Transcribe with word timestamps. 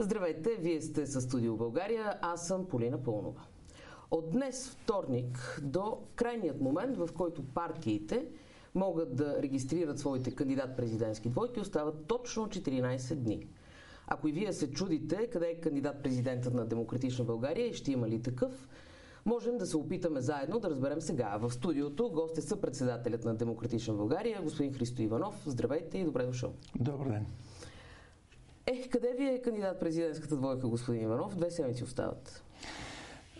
Здравейте, 0.00 0.56
вие 0.60 0.80
сте 0.82 1.06
с 1.06 1.20
Студио 1.20 1.56
България, 1.56 2.18
аз 2.22 2.46
съм 2.46 2.66
Полина 2.66 3.02
Пълнова. 3.02 3.42
От 4.10 4.30
днес, 4.30 4.70
вторник, 4.70 5.60
до 5.62 5.98
крайният 6.14 6.60
момент, 6.60 6.96
в 6.96 7.08
който 7.14 7.42
партиите 7.42 8.26
могат 8.74 9.16
да 9.16 9.42
регистрират 9.42 9.98
своите 9.98 10.30
кандидат-президентски 10.30 11.28
двойки, 11.28 11.60
остават 11.60 12.06
точно 12.06 12.46
14 12.46 13.14
дни. 13.14 13.46
Ако 14.06 14.28
и 14.28 14.32
вие 14.32 14.52
се 14.52 14.70
чудите 14.70 15.26
къде 15.26 15.46
е 15.46 15.60
кандидат-президентът 15.60 16.54
на 16.54 16.66
Демократична 16.66 17.24
България 17.24 17.66
и 17.66 17.74
ще 17.74 17.92
има 17.92 18.08
ли 18.08 18.22
такъв, 18.22 18.68
можем 19.26 19.58
да 19.58 19.66
се 19.66 19.76
опитаме 19.76 20.20
заедно 20.20 20.58
да 20.58 20.70
разберем 20.70 21.00
сега. 21.00 21.38
В 21.40 21.50
студиото 21.50 22.10
гост 22.10 22.38
е 22.38 22.42
съпредседателят 22.42 23.24
на 23.24 23.34
Демократична 23.34 23.94
България, 23.94 24.42
господин 24.42 24.72
Христо 24.72 25.02
Иванов. 25.02 25.42
Здравейте 25.46 25.98
и 25.98 26.04
добре 26.04 26.26
дошъл. 26.26 26.52
Добър 26.80 27.08
ден. 27.08 27.26
Ех, 28.72 28.88
къде 28.88 29.14
ви 29.18 29.24
е 29.24 29.42
кандидат 29.42 29.80
президентската 29.80 30.36
двойка, 30.36 30.68
господин 30.68 31.02
Иванов? 31.02 31.36
Две 31.36 31.50
седмици 31.50 31.84
остават. 31.84 32.44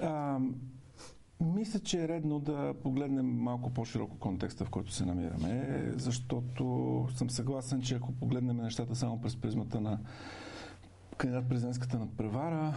А, 0.02 0.38
мисля, 1.40 1.80
че 1.80 2.04
е 2.04 2.08
редно 2.08 2.40
да 2.40 2.74
погледнем 2.82 3.26
малко 3.26 3.70
по-широко 3.70 4.18
контекста, 4.18 4.64
в 4.64 4.70
който 4.70 4.92
се 4.92 5.04
намираме, 5.06 5.84
защото 5.96 7.06
съм 7.14 7.30
съгласен, 7.30 7.82
че 7.82 7.94
ако 7.94 8.12
погледнем 8.12 8.56
нещата 8.56 8.94
само 8.94 9.20
през 9.20 9.36
призмата 9.36 9.80
на 9.80 9.98
кандидат 11.16 11.48
президентската 11.48 11.98
надпревара, 11.98 12.74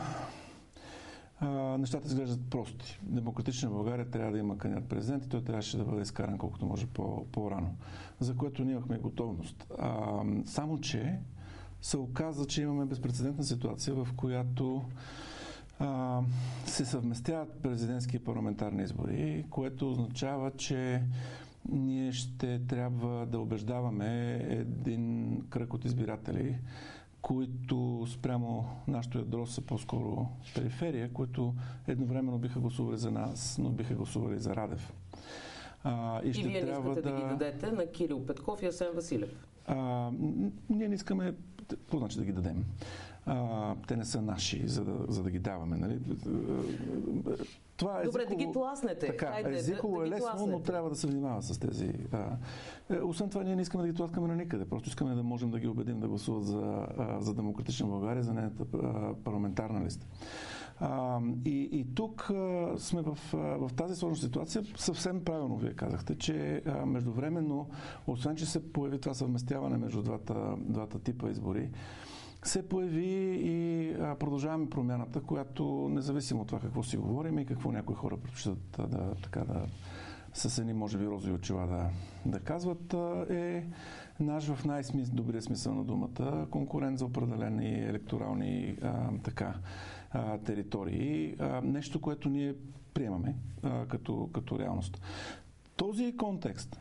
нещата 1.78 2.08
изглеждат 2.08 2.50
прости. 2.50 3.00
Демократична 3.04 3.70
България 3.70 4.10
трябва 4.10 4.32
да 4.32 4.38
има 4.38 4.58
кандидат 4.58 4.90
президент 4.90 5.26
и 5.26 5.30
той 5.30 5.44
трябваше 5.44 5.78
да 5.78 5.84
бъде 5.86 6.02
изкаран 6.02 6.38
колкото 6.38 6.66
може 6.66 6.88
по- 6.88 7.26
по-рано, 7.32 7.76
за 8.20 8.36
което 8.36 8.64
ние 8.64 8.74
имахме 8.74 8.98
готовност. 8.98 9.68
А, 9.80 10.24
само, 10.46 10.80
че 10.80 11.20
се 11.82 11.98
оказа, 11.98 12.46
че 12.46 12.62
имаме 12.62 12.86
безпредседентна 12.86 13.44
ситуация, 13.44 13.94
в 13.94 14.08
която 14.16 14.84
а, 15.80 16.22
се 16.66 16.86
съвместяват 16.86 17.62
президентски 17.62 18.16
и 18.16 18.20
парламентарни 18.20 18.84
избори, 18.84 19.46
което 19.50 19.92
означава, 19.92 20.52
че 20.52 21.04
ние 21.70 22.12
ще 22.12 22.60
трябва 22.68 23.26
да 23.26 23.40
убеждаваме 23.40 24.34
един 24.50 25.38
кръг 25.50 25.74
от 25.74 25.86
избиратели, 25.86 26.58
които 27.22 28.06
спрямо 28.10 28.66
нашето 28.88 29.18
ядро 29.18 29.46
са 29.46 29.62
по-скоро 29.62 30.28
периферия, 30.56 31.14
които 31.14 31.54
едновременно 31.88 32.38
биха 32.38 32.60
гласували 32.60 32.98
за 32.98 33.12
нас, 33.12 33.58
но 33.60 33.70
биха 33.70 33.94
гласували 33.94 34.40
за 34.40 34.56
Радев. 34.56 34.94
А, 35.84 36.22
и, 36.24 36.34
ще 36.34 36.42
и 36.42 36.48
вие 36.48 36.64
не 36.64 36.72
искате 36.72 37.02
да... 37.02 37.12
да 37.12 37.12
ги 37.12 37.22
дадете 37.22 37.72
на 37.72 37.92
Кирил 37.92 38.26
Петков 38.26 38.62
и 38.62 38.66
Асен 38.66 38.88
Василев? 38.96 39.48
А, 39.68 40.12
ние 40.70 40.88
не 40.88 40.96
искаме 40.96 41.34
какво 41.76 41.98
значи 41.98 42.18
да 42.18 42.26
ги 42.26 42.32
дадем? 42.32 42.66
А, 43.26 43.76
те 43.88 43.98
не 43.98 44.06
са 44.06 44.22
наши, 44.22 44.68
за 44.68 44.84
да, 44.84 45.14
за 45.14 45.24
да 45.24 45.32
ги 45.32 45.40
даваме. 45.40 45.78
Нали? 45.78 46.00
Това 47.78 48.00
е 48.02 48.04
Добре, 48.04 48.22
езиково, 48.22 48.40
да 48.40 48.46
ги 48.46 48.52
тласнете. 48.54 49.08
Така, 49.08 49.26
Хайде, 49.26 49.56
езиково 49.56 50.00
да, 50.00 50.08
е 50.08 50.10
лесно, 50.10 50.46
да 50.46 50.52
но 50.52 50.60
трябва 50.60 50.90
да 50.90 50.96
се 50.96 51.08
внимава 51.08 51.42
с 51.42 51.60
тези. 51.60 51.94
А, 52.12 52.38
е, 52.90 53.00
освен 53.00 53.30
това, 53.30 53.44
ние 53.44 53.56
не 53.56 53.62
искаме 53.62 53.84
да 53.84 53.90
ги 53.90 53.96
тласкаме 53.96 54.28
на 54.28 54.36
никъде. 54.36 54.66
Просто 54.66 54.90
искаме 54.90 55.16
да 55.16 55.24
можем 55.24 55.52
да 55.52 55.60
ги 55.60 55.68
убедим 55.68 56.00
да 56.00 56.08
гласуват 56.08 56.46
за, 56.46 56.88
а, 56.98 57.22
за 57.22 57.34
Демократична 57.34 57.88
България, 57.88 58.24
за 58.24 58.34
нейната 58.34 58.66
парламентарна 59.24 59.86
листа. 59.86 60.08
И, 61.46 61.70
и 61.72 61.86
тук 61.96 62.30
а, 62.30 62.74
сме 62.78 63.02
в, 63.02 63.18
а, 63.34 63.38
в 63.38 63.74
тази 63.76 63.96
сложна 63.96 64.18
ситуация. 64.18 64.64
Съвсем 64.76 65.24
правилно 65.24 65.58
вие 65.58 65.74
казахте, 65.74 66.18
че 66.18 66.62
а, 66.66 66.86
междувременно, 66.86 67.70
освен 68.08 68.36
че 68.36 68.46
се 68.46 68.74
появи 68.74 69.02
това 69.02 69.14
съвместяване 69.14 69.78
между 69.78 70.02
двата, 70.02 70.56
двата 70.58 71.00
типа 71.00 71.30
избори, 71.30 71.70
се 72.44 72.70
появи 72.70 73.40
и 73.44 73.90
а, 74.00 74.16
продължаваме 74.16 74.70
промяната, 74.70 75.22
която 75.22 75.90
независимо 75.92 76.42
от 76.42 76.48
това 76.48 76.60
какво 76.60 76.84
си 76.84 76.98
говорим 76.98 77.40
и 77.40 77.46
какво 77.46 77.72
някои 77.72 77.96
хора 77.96 78.18
предпочитат 78.18 78.60
да, 78.78 78.88
да, 78.88 79.16
така 79.16 79.40
да 79.40 79.66
с 80.34 80.58
едни, 80.58 80.74
може 80.74 80.98
би, 80.98 81.08
розови 81.08 81.34
очила 81.34 81.68
да, 81.68 81.90
да 82.26 82.40
казват, 82.40 82.96
е 83.30 83.66
наш 84.20 84.54
в 84.54 84.66
най-добрия 84.66 85.42
смисъл 85.42 85.74
на 85.74 85.84
думата 85.84 86.48
конкурент 86.52 87.00
за 87.00 87.06
определени 87.06 87.84
електорални 87.84 88.78
а, 88.82 89.10
така, 89.24 89.54
територии. 90.40 91.36
А, 91.40 91.62
нещо, 91.62 92.02
което 92.02 92.30
ние 92.30 92.56
приемаме 92.94 93.36
като, 93.88 94.30
като 94.34 94.60
реалност. 94.60 95.02
Този 95.76 96.18
контекст 96.18 96.80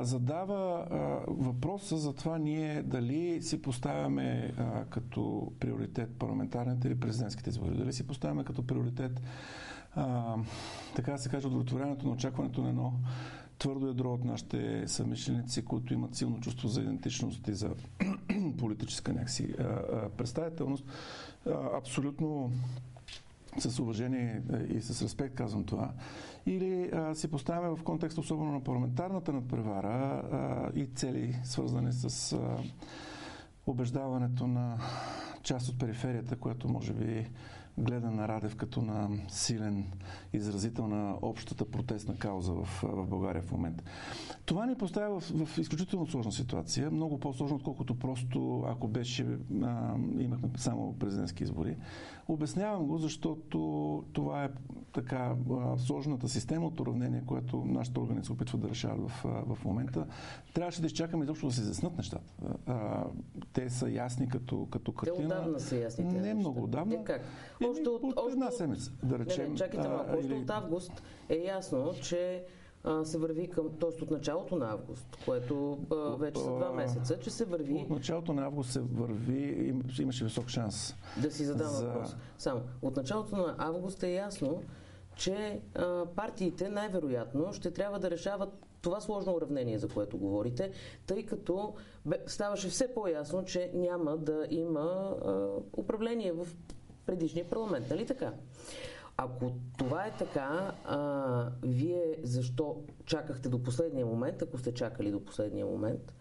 задава 0.00 0.86
въпроса 1.28 1.96
за 1.96 2.12
това 2.14 2.38
ние 2.38 2.82
дали 2.82 3.42
си 3.42 3.62
поставяме 3.62 4.54
като 4.90 5.52
приоритет 5.60 6.10
парламентарните 6.10 6.88
или 6.88 7.00
президентските 7.00 7.50
избори. 7.50 7.76
Дали 7.76 7.92
си 7.92 8.06
поставяме 8.06 8.44
като 8.44 8.66
приоритет 8.66 9.20
а, 9.94 10.36
така 10.96 11.12
да 11.12 11.18
се 11.18 11.28
каже 11.28 11.46
удовлетворяването 11.46 12.06
на 12.06 12.12
очакването 12.12 12.62
на 12.62 12.68
едно 12.68 12.92
твърдо 13.58 13.86
ядро 13.86 14.12
от 14.12 14.24
нашите 14.24 14.88
съмишленици, 14.88 15.64
които 15.64 15.94
имат 15.94 16.14
силно 16.14 16.40
чувство 16.40 16.68
за 16.68 16.80
идентичност 16.80 17.48
и 17.48 17.54
за 17.54 17.70
политическа 18.58 19.12
някакси 19.12 19.54
представителност. 20.16 20.84
Абсолютно 21.74 22.52
с 23.58 23.78
уважение 23.78 24.42
и 24.68 24.80
с 24.80 25.02
респект 25.02 25.34
казвам 25.34 25.64
това, 25.64 25.92
или 26.46 26.90
а, 26.92 27.14
си 27.14 27.30
поставяме 27.30 27.76
в 27.76 27.82
контекст 27.82 28.18
особено 28.18 28.52
на 28.52 28.64
парламентарната 28.64 29.32
надпревара 29.32 30.22
а, 30.32 30.70
и 30.74 30.86
цели 30.86 31.36
свързани 31.44 31.92
с 31.92 32.32
а, 32.32 32.38
убеждаването 33.66 34.46
на 34.46 34.78
част 35.42 35.68
от 35.68 35.78
периферията, 35.78 36.36
която 36.36 36.68
може 36.68 36.92
би 36.92 37.30
гледа 37.78 38.10
на 38.10 38.28
Радев 38.28 38.56
като 38.56 38.82
на 38.82 39.08
силен 39.28 39.84
изразител 40.32 40.86
на 40.86 41.16
общата 41.22 41.64
протестна 41.64 42.16
кауза 42.16 42.52
в, 42.52 42.80
в 42.82 43.06
България 43.06 43.42
в 43.42 43.52
момента. 43.52 43.84
Това 44.44 44.66
ни 44.66 44.74
поставя 44.74 45.20
в, 45.20 45.46
в 45.46 45.58
изключително 45.58 46.06
сложна 46.06 46.32
ситуация, 46.32 46.90
много 46.90 47.20
по-сложна, 47.20 47.56
отколкото 47.56 47.98
просто 47.98 48.64
ако 48.68 48.88
беше, 48.88 49.26
а, 49.62 49.94
имахме 50.18 50.48
само 50.56 50.98
президентски 50.98 51.42
избори. 51.42 51.76
Обяснявам 52.28 52.86
го, 52.86 52.98
защото 52.98 53.58
това 54.12 54.44
е 54.44 54.48
така 54.92 55.34
сложната 55.78 56.28
система 56.28 56.66
от 56.66 56.80
уравнение, 56.80 57.22
което 57.26 57.64
нашите 57.64 58.00
органи 58.00 58.24
се 58.24 58.32
опитват 58.32 58.60
да 58.60 58.68
решават 58.68 59.10
в, 59.10 59.24
в 59.24 59.64
момента. 59.64 60.06
Трябваше 60.54 60.80
да 60.80 60.86
изчакаме 60.86 61.24
изобщо 61.24 61.46
да 61.46 61.52
се 61.52 61.60
изяснат 61.60 61.96
нещата. 61.96 62.32
А, 62.66 63.04
те 63.52 63.70
са 63.70 63.90
ясни 63.90 64.28
като, 64.28 64.68
като 64.70 64.92
картина. 64.92 65.16
Те 65.18 65.24
отдавна 65.24 65.60
са 65.60 65.76
ясни. 65.76 66.04
Не 66.04 66.12
неща. 66.12 66.34
много 66.34 66.62
отдавна. 66.64 66.94
Е, 66.94 67.04
как? 67.04 67.22
Още 67.70 67.88
от, 67.88 68.02
от 68.02 68.32
една 68.32 68.50
седмица, 68.50 68.92
да 69.02 69.18
речем. 69.18 69.44
Не, 69.44 69.50
не, 69.50 69.56
чакайте 69.56 69.88
малко. 69.88 70.10
Още 70.18 70.26
или... 70.26 70.34
от 70.34 70.50
август 70.50 70.92
е 71.28 71.36
ясно, 71.36 71.94
че 72.02 72.44
а, 72.84 73.04
се 73.04 73.18
върви 73.18 73.50
към, 73.50 73.70
т.е. 73.80 74.02
от 74.02 74.10
началото 74.10 74.56
на 74.56 74.72
август, 74.72 75.18
което 75.24 75.78
а, 75.90 75.94
вече 76.16 76.40
са 76.40 76.50
два 76.56 76.72
месеца, 76.72 77.18
че 77.18 77.30
се 77.30 77.44
върви... 77.44 77.74
От 77.74 77.90
началото 77.90 78.32
на 78.32 78.44
август 78.44 78.70
се 78.70 78.80
върви, 78.80 79.68
им, 79.68 79.82
имаше 80.00 80.24
висок 80.24 80.48
шанс. 80.48 80.94
Да 81.22 81.30
си 81.30 81.44
задам 81.44 81.68
за... 81.68 81.86
въпрос. 81.86 82.16
Само, 82.38 82.60
от 82.82 82.96
началото 82.96 83.36
на 83.36 83.54
август 83.58 84.02
е 84.02 84.12
ясно, 84.12 84.62
че 85.16 85.60
а, 85.74 86.06
партиите 86.06 86.68
най-вероятно 86.68 87.52
ще 87.52 87.70
трябва 87.70 87.98
да 87.98 88.10
решават 88.10 88.66
това 88.82 89.00
сложно 89.00 89.34
уравнение, 89.34 89.78
за 89.78 89.88
което 89.88 90.18
говорите, 90.18 90.72
тъй 91.06 91.26
като 91.26 91.74
бе, 92.06 92.16
ставаше 92.26 92.68
все 92.68 92.94
по-ясно, 92.94 93.44
че 93.44 93.70
няма 93.74 94.16
да 94.16 94.46
има 94.50 95.16
а, 95.24 95.48
управление 95.76 96.32
в 96.32 96.48
предишния 97.06 97.50
парламент. 97.50 97.86
Нали 97.90 98.06
така? 98.06 98.32
Ако 99.16 99.52
това 99.78 100.06
е 100.06 100.16
така, 100.18 100.72
а, 100.84 101.48
вие 101.62 102.16
защо 102.22 102.82
чакахте 103.06 103.48
до 103.48 103.62
последния 103.62 104.06
момент, 104.06 104.42
ако 104.42 104.58
сте 104.58 104.74
чакали 104.74 105.10
до 105.10 105.24
последния 105.24 105.66
момент? 105.66 106.14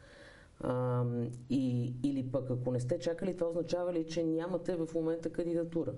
А, 0.59 1.03
и, 1.49 1.93
или 2.03 2.31
пък 2.31 2.49
ако 2.49 2.71
не 2.71 2.79
сте 2.79 2.99
чакали, 2.99 3.37
това 3.37 3.49
означава 3.49 3.93
ли, 3.93 4.07
че 4.07 4.23
нямате 4.23 4.75
в 4.75 4.87
момента 4.95 5.29
кандидатура? 5.29 5.91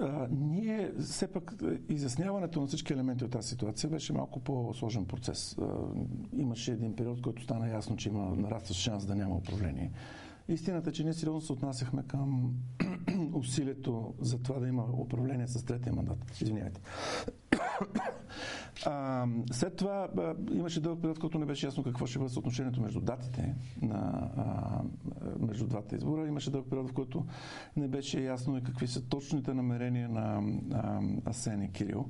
А, 0.00 0.28
ние, 0.30 0.92
все 1.00 1.26
пак, 1.26 1.54
изясняването 1.88 2.60
на 2.60 2.66
всички 2.66 2.92
елементи 2.92 3.24
от 3.24 3.30
тази 3.30 3.48
ситуация 3.48 3.90
беше 3.90 4.12
малко 4.12 4.40
по-сложен 4.40 5.04
процес. 5.04 5.56
А, 5.58 5.64
имаше 6.32 6.72
един 6.72 6.96
период, 6.96 7.22
който 7.22 7.42
стана 7.42 7.68
ясно, 7.68 7.96
че 7.96 8.08
има 8.08 8.36
нарастващ 8.36 8.80
шанс 8.80 9.06
да 9.06 9.14
няма 9.14 9.36
управление. 9.36 9.92
Истината 10.48 10.90
е, 10.90 10.92
че 10.92 11.04
ние 11.04 11.12
сериозно 11.12 11.40
се 11.40 11.52
отнасяхме 11.52 12.02
към 12.06 12.54
усилието 13.34 14.14
за 14.20 14.42
това 14.42 14.60
да 14.60 14.68
има 14.68 14.84
управление 14.98 15.46
с 15.46 15.64
третия 15.64 15.92
мандат. 15.92 16.40
Извинявайте. 16.40 16.80
А, 18.86 19.26
след 19.52 19.76
това 19.76 20.08
а, 20.18 20.34
имаше 20.52 20.80
дълъг 20.80 21.00
период, 21.00 21.18
който 21.18 21.38
не 21.38 21.46
беше 21.46 21.66
ясно 21.66 21.82
какво 21.82 22.06
ще 22.06 22.18
бъде 22.18 22.30
съотношението 22.30 22.80
между 22.80 23.00
датите 23.00 23.54
на, 23.82 24.30
а, 24.36 24.80
между 25.38 25.66
двата 25.66 25.96
избора. 25.96 26.28
Имаше 26.28 26.50
дълъг 26.50 26.70
период, 26.70 26.90
в 26.90 26.92
който 26.92 27.26
не 27.76 27.88
беше 27.88 28.20
ясно 28.20 28.58
и 28.58 28.62
какви 28.62 28.86
са 28.86 29.08
точните 29.08 29.54
намерения 29.54 30.08
на 30.08 30.42
а, 30.72 31.00
Асен 31.30 31.62
и 31.62 31.72
Кирил. 31.72 32.08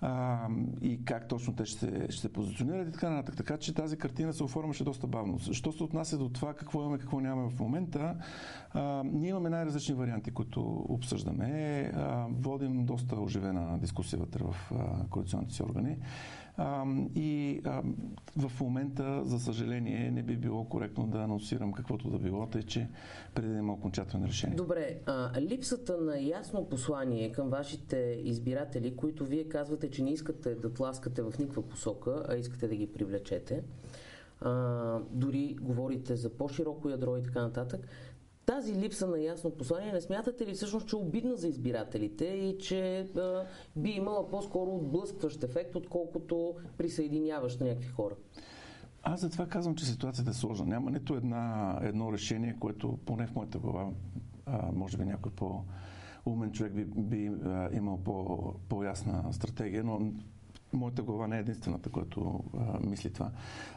А, 0.00 0.48
и 0.80 1.04
как 1.04 1.28
точно 1.28 1.56
те 1.56 1.64
ще, 1.64 2.06
ще 2.10 2.20
се 2.20 2.32
позиционират 2.32 2.88
и 2.88 2.92
така 2.92 3.10
нататък. 3.10 3.36
Така 3.36 3.56
че 3.56 3.74
тази 3.74 3.98
картина 3.98 4.32
се 4.32 4.44
оформяше 4.44 4.84
доста 4.84 5.06
бавно. 5.06 5.38
Що 5.52 5.72
се 5.72 5.82
отнася 5.82 6.18
до 6.18 6.28
това 6.28 6.54
какво 6.54 6.82
имаме, 6.82 6.98
какво 6.98 7.20
нямаме 7.20 7.50
в 7.50 7.60
момента, 7.60 8.16
а, 8.72 9.02
ние 9.04 9.30
имаме 9.30 9.50
най-различни 9.50 9.94
варианти, 9.94 10.30
които 10.30 10.86
обсъждаме. 10.88 11.92
А, 11.94 12.26
водим 12.30 12.84
доста 12.84 13.20
оживена 13.20 13.78
дискусия 13.78 14.18
вътре 14.18 14.44
в 14.44 14.72
коалиционните 15.10 15.54
си 15.54 15.62
органи. 15.62 15.96
И 17.14 17.60
в 18.36 18.60
момента, 18.60 19.22
за 19.24 19.40
съжаление, 19.40 20.10
не 20.10 20.22
би 20.22 20.36
било 20.36 20.64
коректно 20.64 21.06
да 21.06 21.18
анонсирам 21.18 21.72
каквото 21.72 22.10
да 22.10 22.18
било, 22.18 22.46
тъй 22.46 22.62
че 22.62 22.88
преди 23.34 23.48
да 23.48 23.58
има 23.58 23.72
окончателно 23.72 24.26
решение. 24.26 24.56
Добре, 24.56 24.98
а, 25.06 25.40
липсата 25.40 25.96
на 25.96 26.20
ясно 26.20 26.68
послание 26.68 27.32
към 27.32 27.48
вашите 27.48 28.20
избиратели, 28.24 28.96
които 28.96 29.24
вие 29.24 29.44
казвате, 29.44 29.90
че 29.90 30.02
не 30.02 30.10
искате 30.10 30.54
да 30.54 30.72
тласкате 30.72 31.22
в 31.22 31.32
никаква 31.38 31.62
посока, 31.62 32.24
а 32.28 32.36
искате 32.36 32.68
да 32.68 32.76
ги 32.76 32.92
привлечете, 32.92 33.62
а, 34.40 35.00
дори 35.10 35.56
говорите 35.60 36.16
за 36.16 36.30
по-широко 36.30 36.88
ядро 36.88 37.16
и 37.16 37.22
така 37.22 37.42
нататък, 37.42 37.86
тази 38.48 38.74
липса 38.74 39.06
на 39.06 39.20
ясно 39.20 39.50
послание 39.50 39.92
не 39.92 40.00
смятате 40.00 40.46
ли 40.46 40.52
всъщност, 40.52 40.88
че 40.88 40.96
е 40.96 40.98
обидна 40.98 41.36
за 41.36 41.48
избирателите 41.48 42.24
и 42.24 42.58
че 42.58 43.00
а, 43.00 43.46
би 43.76 43.90
имала 43.90 44.30
по-скоро 44.30 44.76
отблъскващ 44.76 45.44
ефект, 45.44 45.76
отколкото 45.76 46.54
присъединяващ 46.78 47.60
някакви 47.60 47.88
хора? 47.88 48.14
Аз 49.02 49.20
затова 49.20 49.46
казвам, 49.46 49.74
че 49.74 49.86
ситуацията 49.86 50.30
е 50.30 50.34
сложна. 50.34 50.66
Няма 50.66 50.90
нито 50.90 51.14
една, 51.14 51.78
едно 51.82 52.12
решение, 52.12 52.56
което 52.60 52.98
поне 53.06 53.26
в 53.26 53.34
моята 53.34 53.58
глава, 53.58 53.90
може 54.72 54.96
би 54.96 55.04
някой 55.04 55.32
по 55.32 55.64
умен 56.26 56.52
човек 56.52 56.74
би, 56.74 56.84
би 56.84 57.26
а, 57.26 57.68
имал 57.72 57.96
по, 57.96 58.38
по-ясна 58.68 59.32
стратегия, 59.32 59.84
но 59.84 60.12
моята 60.72 61.02
глава 61.02 61.26
не 61.28 61.36
е 61.36 61.40
единствената, 61.40 61.90
която 61.90 62.44
а, 62.58 62.86
мисли 62.86 63.12
това. 63.12 63.30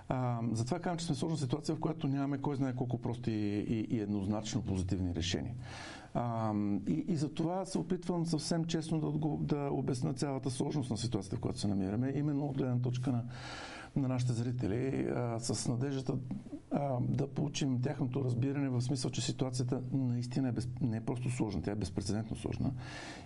А, 0.09 0.39
затова 0.51 0.79
казвам, 0.79 0.97
че 0.97 1.05
сме 1.05 1.15
в 1.15 1.19
сложна 1.19 1.37
ситуация, 1.37 1.75
в 1.75 1.79
която 1.79 2.07
нямаме 2.07 2.37
кой 2.37 2.55
знае 2.55 2.75
колко 2.75 2.97
прости 2.97 3.31
и, 3.31 3.87
и 3.89 3.99
еднозначно 3.99 4.61
позитивни 4.61 5.15
решения. 5.15 5.53
А, 6.13 6.53
и, 6.87 7.05
и 7.07 7.15
за 7.15 7.33
това 7.33 7.65
се 7.65 7.77
опитвам 7.77 8.25
съвсем 8.25 8.65
честно 8.65 8.99
да, 8.99 9.55
да 9.55 9.69
обясня 9.71 10.13
цялата 10.13 10.49
сложност 10.51 10.89
на 10.91 10.97
ситуацията, 10.97 11.35
в 11.35 11.39
която 11.39 11.59
се 11.59 11.67
намираме, 11.67 12.13
именно 12.15 12.45
от 12.45 12.57
гледна 12.57 12.81
точка 12.81 13.11
на 13.11 13.23
на 13.95 14.07
нашите 14.07 14.33
зрители 14.33 15.07
а, 15.15 15.39
с 15.39 15.67
надеждата 15.67 16.17
а, 16.71 16.97
да 17.01 17.27
получим 17.27 17.81
тяхното 17.81 18.23
разбиране 18.23 18.69
в 18.69 18.81
смисъл, 18.81 19.11
че 19.11 19.21
ситуацията 19.21 19.81
наистина 19.91 20.49
е 20.49 20.51
без, 20.51 20.69
не 20.81 20.97
е 20.97 21.01
просто 21.01 21.29
сложна, 21.29 21.61
тя 21.61 21.71
е 21.71 21.75
безпредседентно 21.75 22.35
сложна 22.35 22.71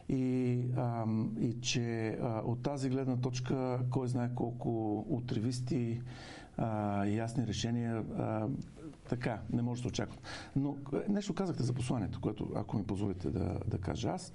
и, 0.10 0.62
а, 0.78 1.06
и 1.40 1.62
че 1.62 2.08
а, 2.22 2.42
от 2.46 2.64
тази 2.64 2.90
гледна 2.90 3.18
точка 3.18 3.80
кой 3.90 4.08
знае 4.08 4.30
колко 4.36 5.00
отревисти 5.10 6.02
а, 6.58 7.06
ясни 7.06 7.48
решения 7.48 8.04
а, 8.18 8.48
така, 9.10 9.42
не 9.54 9.62
може 9.62 9.82
да 9.82 9.84
се 9.84 9.88
очаква. 9.88 10.18
Но 10.56 10.78
нещо 11.10 11.34
казахте 11.34 11.64
за 11.64 11.74
посланието, 11.74 12.22
което, 12.22 12.52
ако 12.56 12.78
ми 12.78 12.84
позволите 12.84 13.30
да, 13.30 13.60
да 13.68 13.78
кажа, 13.78 14.10
аз 14.10 14.34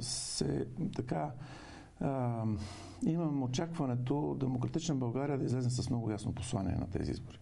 се 0.00 0.66
така 0.96 1.30
а, 2.00 2.44
имам 3.02 3.42
очакването 3.42 4.36
Демократична 4.40 4.94
България 4.94 5.38
да 5.38 5.44
излезе 5.44 5.70
с 5.72 5.90
много 5.90 6.10
ясно 6.10 6.32
послание 6.32 6.76
на 6.76 6.90
тези 6.90 7.10
избори. 7.10 7.38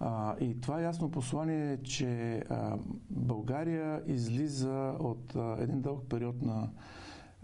А, 0.00 0.36
и 0.38 0.60
това 0.60 0.80
ясно 0.80 1.10
послание 1.10 1.72
е, 1.72 1.82
че 1.82 2.08
а, 2.50 2.78
България 3.10 4.02
излиза 4.06 4.94
от 5.00 5.36
а, 5.36 5.56
един 5.60 5.80
дълъг 5.80 6.02
период 6.08 6.42
на 6.42 6.70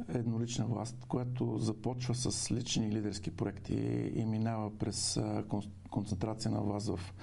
еднолична 0.08 0.66
власт, 0.66 1.04
която 1.08 1.58
започва 1.58 2.14
с 2.14 2.50
лични 2.52 2.92
лидерски 2.92 3.30
проекти 3.30 3.74
и 4.14 4.24
минава 4.24 4.78
през 4.78 5.16
а, 5.16 5.44
концентрация 5.90 6.50
на 6.50 6.60
власт 6.60 6.86
в 6.88 7.14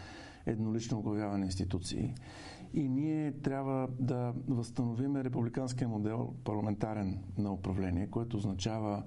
еднолично 0.45 0.99
оглавяване 0.99 1.45
институции. 1.45 2.15
И 2.73 2.89
ние 2.89 3.31
трябва 3.31 3.87
да 3.99 4.33
възстановим 4.47 5.15
републиканския 5.17 5.87
модел 5.87 6.33
парламентарен 6.43 7.19
на 7.37 7.53
управление, 7.53 8.07
което 8.07 8.37
означава 8.37 9.03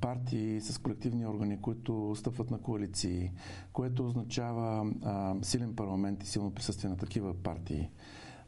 партии 0.00 0.60
с 0.60 0.78
колективни 0.78 1.26
органи, 1.26 1.60
които 1.60 2.14
стъпват 2.16 2.50
на 2.50 2.58
коалиции, 2.58 3.32
което 3.72 4.06
означава 4.06 4.92
силен 5.42 5.76
парламент 5.76 6.22
и 6.22 6.26
силно 6.26 6.50
присъствие 6.50 6.90
на 6.90 6.96
такива 6.96 7.34
партии 7.34 7.90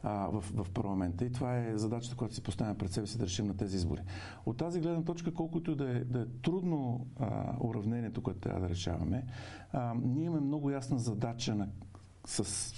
в, 0.03 0.43
в 0.53 0.71
парламента. 0.73 1.25
И 1.25 1.31
това 1.31 1.57
е 1.57 1.77
задачата, 1.77 2.15
която 2.15 2.35
си 2.35 2.43
поставяме 2.43 2.77
пред 2.77 2.91
себе 2.91 3.07
си 3.07 3.17
да 3.17 3.25
решим 3.25 3.47
на 3.47 3.57
тези 3.57 3.77
избори. 3.77 4.01
От 4.45 4.57
тази 4.57 4.81
гледна 4.81 5.03
точка, 5.03 5.33
колкото 5.33 5.75
да 5.75 5.97
е, 5.97 6.03
да 6.03 6.21
е 6.21 6.25
трудно 6.41 7.07
а, 7.19 7.55
уравнението, 7.59 8.21
което 8.21 8.39
трябва 8.39 8.61
да 8.61 8.69
решаваме, 8.69 9.25
а, 9.71 9.93
ние 10.03 10.25
имаме 10.25 10.41
много 10.41 10.69
ясна 10.69 10.99
задача 10.99 11.55
на, 11.55 11.67
с 12.25 12.73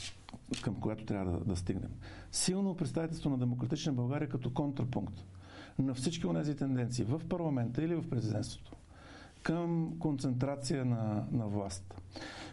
към 0.62 0.76
която 0.76 1.06
трябва 1.06 1.32
да, 1.32 1.46
да 1.46 1.56
стигнем. 1.56 1.92
Силно 2.32 2.76
представителство 2.76 3.30
на 3.30 3.38
демократична 3.38 3.94
България 3.94 4.30
като 4.30 4.54
контрапункт 4.54 5.26
на 5.80 5.94
всички 5.94 6.28
от 6.28 6.36
тези 6.36 6.56
тенденции 6.56 7.06
в 7.06 7.22
парламента 7.30 7.84
или 7.84 7.96
в 7.96 8.10
президентството 8.10 8.72
към 9.44 9.96
концентрация 10.00 10.86
на, 10.86 11.26
на 11.32 11.48
власт. 11.48 12.02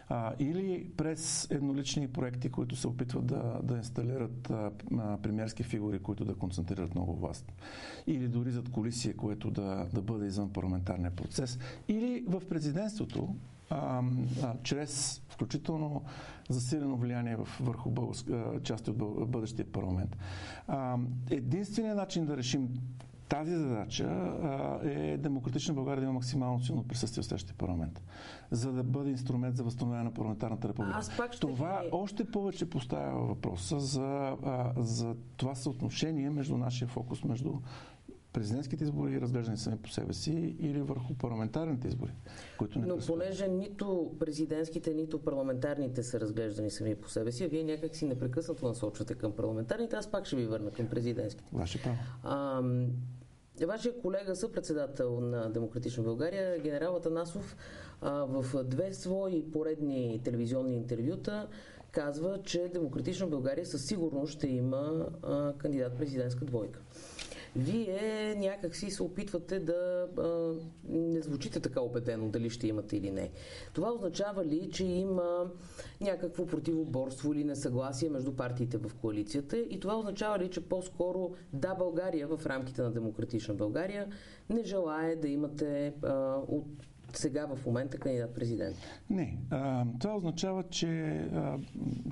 А, 0.09 0.33
или 0.39 0.91
през 0.97 1.51
еднолични 1.51 2.07
проекти, 2.07 2.49
които 2.49 2.75
се 2.75 2.87
опитват 2.87 3.25
да, 3.25 3.59
да 3.63 3.77
инсталират 3.77 4.49
а, 4.49 4.71
а, 4.97 5.63
фигури, 5.63 5.99
които 5.99 6.25
да 6.25 6.35
концентрират 6.35 6.95
много 6.95 7.15
власт. 7.15 7.51
Или 8.07 8.27
дори 8.27 8.51
зад 8.51 8.69
колисия, 8.69 9.17
което 9.17 9.51
да, 9.51 9.87
да 9.93 10.01
бъде 10.01 10.25
извън 10.25 10.53
парламентарния 10.53 11.11
процес. 11.11 11.59
Или 11.87 12.23
в 12.27 12.41
президентството, 12.49 13.35
а, 13.69 14.03
а, 14.43 14.53
чрез 14.63 15.21
включително 15.29 16.03
засилено 16.49 16.95
влияние 16.95 17.35
в, 17.35 17.47
върху 17.59 17.89
българска, 17.89 18.59
части 18.63 18.89
от 18.89 19.29
бъдещия 19.31 19.71
парламент. 19.71 20.17
А, 20.67 20.97
единственият 21.29 21.97
начин 21.97 22.25
да 22.25 22.37
решим 22.37 22.69
тази 23.29 23.55
задача 23.55 24.03
а, 24.03 24.79
е 24.83 25.17
демократична 25.17 25.73
България 25.73 25.99
да 25.99 26.03
има 26.03 26.13
максимално 26.13 26.59
силно 26.59 26.83
присъствие 26.83 27.21
в 27.21 27.25
следващия 27.25 27.55
парламент, 27.57 28.03
за 28.51 28.71
да 28.71 28.83
бъде 28.83 29.09
инструмент 29.09 29.57
за 29.57 29.63
възстановяване 29.63 30.09
на 30.09 30.13
парламентарната 30.13 30.69
република. 30.69 30.97
Аз 30.97 31.17
пак 31.17 31.33
ще 31.33 31.39
това 31.39 31.81
ви... 31.83 31.89
още 31.91 32.25
повече 32.25 32.69
поставя 32.69 33.25
въпроса 33.25 33.79
за, 33.79 34.37
а, 34.43 34.73
за 34.77 35.15
това 35.37 35.55
съотношение 35.55 36.29
между 36.29 36.57
нашия 36.57 36.87
фокус 36.87 37.23
между 37.23 37.53
президентските 38.33 38.83
избори, 38.83 39.21
разглеждани 39.21 39.57
сами 39.57 39.77
по 39.77 39.89
себе 39.89 40.13
си, 40.13 40.55
или 40.59 40.81
върху 40.81 41.13
парламентарните 41.13 41.87
избори, 41.87 42.11
които 42.57 42.79
не 42.79 42.85
Но 42.85 42.97
понеже 43.07 43.47
нито 43.47 44.11
президентските, 44.19 44.93
нито 44.93 45.19
парламентарните 45.19 46.03
са 46.03 46.19
разглеждани 46.19 46.69
сами 46.69 46.95
по 46.95 47.09
себе 47.09 47.31
си, 47.31 47.43
а 47.43 47.47
вие 47.47 47.63
някак 47.63 47.95
си 47.95 48.05
непрекъснато 48.05 48.67
насочвате 48.67 49.15
към 49.15 49.31
парламентарните, 49.31 49.95
аз 49.95 50.11
пак 50.11 50.25
ще 50.25 50.35
ви 50.35 50.45
върна 50.45 50.71
към 50.71 50.87
президентските. 50.87 51.49
Ваше 51.53 51.81
право. 51.83 51.97
Вашия 53.65 54.01
колега, 54.01 54.35
съпредседател 54.35 55.19
на 55.21 55.49
Демократична 55.49 56.03
България, 56.03 56.59
генерал 56.59 56.95
Атанасов, 56.95 57.57
в 58.01 58.63
две 58.63 58.93
свои 58.93 59.51
поредни 59.51 60.21
телевизионни 60.23 60.75
интервюта 60.75 61.47
казва, 61.91 62.39
че 62.43 62.69
Демократична 62.73 63.27
България 63.27 63.65
със 63.65 63.85
сигурност 63.85 64.33
ще 64.33 64.47
има 64.47 65.05
кандидат 65.57 65.97
президентска 65.97 66.45
двойка 66.45 66.79
вие 67.55 68.35
някак 68.37 68.75
си 68.75 68.91
се 68.91 69.03
опитвате 69.03 69.59
да 69.59 70.07
а, 70.17 70.53
не 70.89 71.21
звучите 71.21 71.59
така 71.59 71.81
убедено 71.81 72.29
дали 72.29 72.49
ще 72.49 72.67
имате 72.67 72.97
или 72.97 73.11
не. 73.11 73.29
Това 73.73 73.93
означава 73.93 74.45
ли, 74.45 74.69
че 74.71 74.85
има 74.85 75.51
някакво 76.01 76.45
противоборство 76.45 77.33
или 77.33 77.43
несъгласие 77.43 78.09
между 78.09 78.31
партиите 78.31 78.77
в 78.77 78.91
коалицията 79.01 79.57
и 79.57 79.79
това 79.79 79.99
означава 79.99 80.39
ли, 80.39 80.49
че 80.49 80.69
по-скоро 80.69 81.31
да, 81.53 81.75
България 81.75 82.27
в 82.27 82.45
рамките 82.45 82.81
на 82.81 82.91
демократична 82.91 83.53
България 83.53 84.07
не 84.49 84.63
желае 84.63 85.15
да 85.15 85.27
имате 85.27 85.93
а, 86.03 86.35
от 86.47 86.65
сега 87.13 87.45
в 87.45 87.65
момента 87.65 87.97
кандидат 87.97 88.35
президент? 88.35 88.77
Не. 89.09 89.37
А, 89.49 89.85
това 89.99 90.15
означава, 90.15 90.63
че 90.63 90.87
а, 91.33 91.57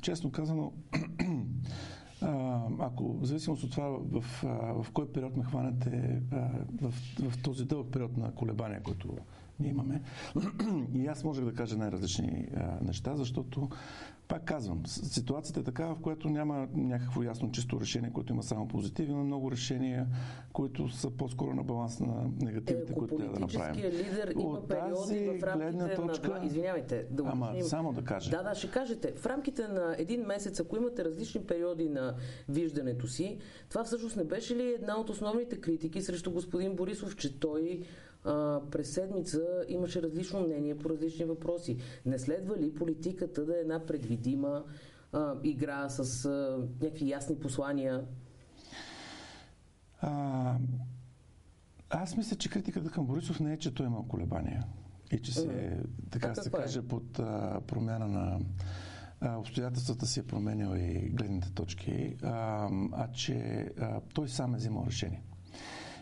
честно 0.02 0.32
казано 0.32 0.74
ако 2.80 3.14
в 3.14 3.26
зависимост 3.26 3.64
от 3.64 3.72
това 3.72 3.90
в, 3.90 4.22
в 4.84 4.92
кой 4.94 5.12
период 5.12 5.38
ме 5.38 5.44
хванете 5.44 6.22
в, 6.82 6.92
в 7.30 7.44
този 7.44 7.66
дълъг 7.66 7.92
период 7.92 8.18
на 8.18 8.32
колебания, 8.32 8.84
който 8.84 9.18
ние 9.60 9.70
имаме, 9.70 10.02
и 10.94 11.08
аз 11.08 11.24
можех 11.24 11.46
да 11.46 11.54
кажа 11.54 11.78
най-различни 11.78 12.48
неща, 12.82 13.16
защото 13.16 13.70
пак 14.28 14.46
казвам, 14.46 14.86
ситуацията 14.86 15.60
е 15.60 15.64
такава, 15.64 15.96
в 15.96 16.00
която 16.00 16.30
няма 16.30 16.68
някакво 16.74 17.24
ясно 17.24 17.52
чисто 17.52 17.82
решение, 17.82 18.12
което 18.14 18.34
има 18.34 18.44
само 18.44 18.68
позитиви, 18.68 19.12
но 19.12 19.24
много 19.24 19.52
решения, 19.52 20.08
които 20.54 20.90
са 20.90 21.10
по-скоро 21.12 21.56
на 21.56 21.64
баланс 21.64 22.00
на 22.00 22.30
негативите, 22.40 22.94
е, 22.94 22.96
които 22.96 23.16
трябва 23.16 23.34
да 23.34 23.40
направим. 23.40 23.84
лидер 23.84 24.34
има 24.40 24.50
От 24.50 24.68
периоди 24.68 25.40
в 25.40 25.44
рамките 25.44 25.96
точка, 25.96 26.40
на... 26.40 26.46
Извинявайте, 26.46 27.06
да 27.12 27.24
Ама 27.26 27.56
само 27.62 27.94
да 27.94 28.04
кажа. 28.04 28.32
Да, 28.32 28.44
да, 28.44 28.56
ще 28.56 28.72
кажете. 28.72 29.14
В 29.18 29.26
рамките 29.26 29.68
на 29.68 29.96
един 29.98 30.22
месец, 30.22 30.60
ако 30.60 30.78
имате 30.78 31.06
различни 31.06 31.44
периоди 31.44 31.90
на 31.90 32.16
виждането 32.50 33.08
си, 33.08 33.38
това 33.70 33.84
всъщност 33.84 34.16
не 34.18 34.24
беше 34.24 34.56
ли 34.56 34.74
една 34.80 35.00
от 35.00 35.10
основните 35.10 35.62
критики 35.62 36.02
срещу 36.02 36.32
господин 36.32 36.76
Борисов, 36.76 37.16
че 37.16 37.40
той 37.40 37.82
а, 38.28 38.62
през 38.72 38.94
седмица 38.94 39.66
имаше 39.68 40.02
различно 40.02 40.40
мнение 40.40 40.78
по 40.78 40.90
различни 40.90 41.26
въпроси. 41.26 41.78
Не 42.06 42.20
следва 42.20 42.58
ли 42.58 42.76
политиката 42.76 43.46
да 43.46 43.58
е 43.58 43.62
една 43.62 43.86
предвидима 43.86 44.64
а, 45.14 45.34
игра 45.44 45.90
с 45.90 46.26
а, 46.26 46.58
някакви 46.82 47.10
ясни 47.10 47.40
послания? 47.40 48.06
А, 50.02 50.56
аз 51.90 52.18
мисля, 52.18 52.38
че 52.38 52.50
критиката 52.50 52.90
към 52.90 53.06
Борисов 53.06 53.40
не 53.40 53.54
е, 53.54 53.58
че 53.58 53.74
той 53.74 53.86
има 53.86 54.08
колебания 54.08 54.64
и 55.12 55.20
че 55.20 55.34
се, 55.34 55.48
mm-hmm. 55.48 55.86
така 56.12 56.36
се 56.36 56.52
каже, 56.52 56.80
е? 56.80 56.88
под 56.88 57.20
а, 57.20 57.62
промяна 57.68 58.08
на 58.08 58.40
а, 59.22 59.38
обстоятелствата 59.38 60.06
си 60.06 60.20
е 60.20 60.28
променял 60.28 60.76
и 60.76 61.10
гледните 61.10 61.52
точки, 61.52 62.16
а, 62.24 62.70
а 62.92 63.12
че 63.12 63.70
а, 63.80 64.02
той 64.14 64.30
сам 64.30 64.54
е 64.54 64.58
взимал 64.58 64.86
решение. 64.88 65.22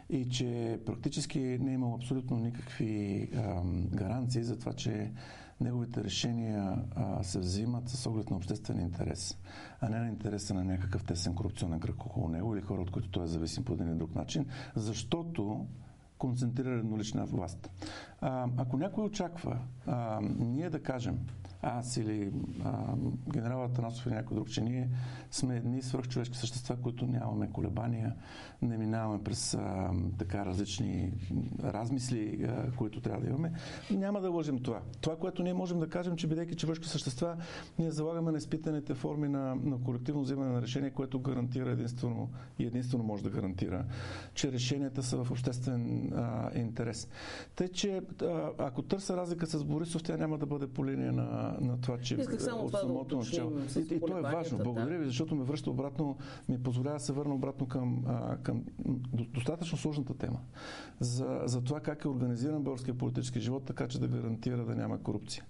И 0.10 0.30
че 0.30 0.80
практически 0.86 1.40
не 1.40 1.72
е 1.72 1.74
имал 1.74 1.96
абсолютно 1.96 2.38
никакви 2.38 3.30
а, 3.36 3.62
гаранции 3.96 4.44
за 4.44 4.60
това, 4.60 4.74
че 4.74 5.12
неговите 5.62 6.04
решения 6.04 6.78
а, 6.96 7.24
се 7.24 7.40
взимат 7.40 7.90
с 7.90 8.06
оглед 8.06 8.30
на 8.30 8.38
обществен 8.38 8.80
интерес, 8.80 9.38
а 9.82 9.90
не 9.90 10.00
на 10.00 10.08
интереса 10.08 10.54
на 10.54 10.64
някакъв 10.64 11.04
тесен 11.04 11.36
корупционен 11.36 11.80
кръг 11.80 12.06
около 12.06 12.30
него 12.30 12.56
или 12.56 12.62
хора, 12.62 12.82
от 12.82 12.92
които 12.92 13.10
той 13.10 13.24
е 13.24 13.28
зависим 13.28 13.66
по 13.66 13.74
един 13.74 13.88
или 13.88 13.96
друг 13.96 14.16
начин, 14.16 14.46
защото 14.76 15.68
концентрира 16.18 16.70
еднолична 16.70 17.26
власт. 17.26 17.70
А, 18.22 18.48
ако 18.58 18.78
някой 18.78 19.04
очаква 19.04 19.60
а, 19.86 20.20
ние 20.22 20.70
да 20.70 20.84
кажем, 20.84 21.20
аз 21.66 21.98
или 21.98 22.32
а, 22.64 22.96
генерал 23.34 23.64
Атанасов 23.64 24.06
или 24.06 24.14
някой 24.14 24.36
друг, 24.36 24.50
че 24.50 24.62
ние 24.62 24.90
сме 25.32 25.58
едни 25.58 25.82
свръхчовешки 25.82 26.38
същества, 26.38 26.76
които 26.76 27.06
нямаме 27.06 27.50
колебания, 27.50 28.16
не 28.62 28.78
минаваме 28.78 29.24
през 29.24 29.54
а, 29.54 29.92
така 30.18 30.46
различни 30.46 31.12
размисли, 31.64 32.44
а, 32.44 32.72
които 32.72 33.02
трябва 33.02 33.22
да 33.22 33.28
имаме. 33.28 33.54
Няма 33.92 34.22
да 34.22 34.30
лъжим 34.30 34.60
това. 34.60 34.82
Това, 35.02 35.16
което 35.16 35.44
ние 35.44 35.54
можем 35.54 35.80
да 35.80 35.90
кажем, 35.90 36.16
че 36.16 36.28
бидейки 36.28 36.56
човешки 36.56 36.88
същества, 36.88 37.38
ние 37.80 37.92
залагаме 37.92 38.32
на 38.32 38.38
изпитаните 38.38 38.94
форми 38.94 39.28
на, 39.28 39.56
на 39.56 39.84
колективно 39.84 40.22
взимане 40.22 40.52
на 40.52 40.62
решение, 40.62 40.90
което 40.90 41.20
гарантира 41.20 41.70
единствено 41.70 42.30
и 42.60 42.66
единствено 42.66 43.04
може 43.04 43.24
да 43.24 43.30
гарантира, 43.30 43.86
че 44.34 44.52
решенията 44.52 45.04
са 45.04 45.24
в 45.24 45.32
обществен 45.32 46.14
а, 46.14 46.50
интерес. 46.56 47.08
Тъй, 47.56 47.68
че 47.68 48.02
а, 48.22 48.52
ако 48.58 48.82
търся 48.82 49.18
разлика 49.18 49.48
с 49.48 49.64
Борисов, 49.64 50.04
тя 50.04 50.18
няма 50.18 50.38
да 50.38 50.46
бъде 50.46 50.68
по 50.68 50.86
линия 50.86 51.14
на, 51.14 51.55
на 51.62 51.82
това, 51.82 51.98
че 51.98 52.16
Исках 52.16 52.42
само 52.42 52.66
от 52.66 52.72
самото 52.72 53.16
да 53.16 53.16
начало. 53.16 53.52
И, 53.76 53.96
и 53.96 54.00
то 54.00 54.18
е 54.18 54.22
важно. 54.22 54.58
Благодаря 54.58 54.94
да. 54.94 55.00
ви, 55.00 55.06
защото 55.06 55.36
ме 55.36 55.44
връща 55.44 55.70
обратно, 55.72 56.18
ми 56.50 56.64
позволява 56.64 56.98
да 56.98 57.04
се 57.04 57.14
върна 57.14 57.36
обратно 57.36 57.68
към, 57.68 58.04
а, 58.08 58.38
към 58.38 58.64
достатъчно 59.10 59.78
сложната 59.78 60.14
тема. 60.14 60.40
За, 61.00 61.42
за 61.46 61.62
това 61.62 61.80
как 61.80 62.06
е 62.06 62.08
организиран 62.08 62.64
българския 62.64 62.98
политически 62.98 63.40
живот, 63.40 63.64
така 63.66 63.88
че 63.88 64.00
да 64.00 64.08
гарантира 64.08 64.66
да 64.66 64.76
няма 64.76 65.04
корупция. 65.04 65.44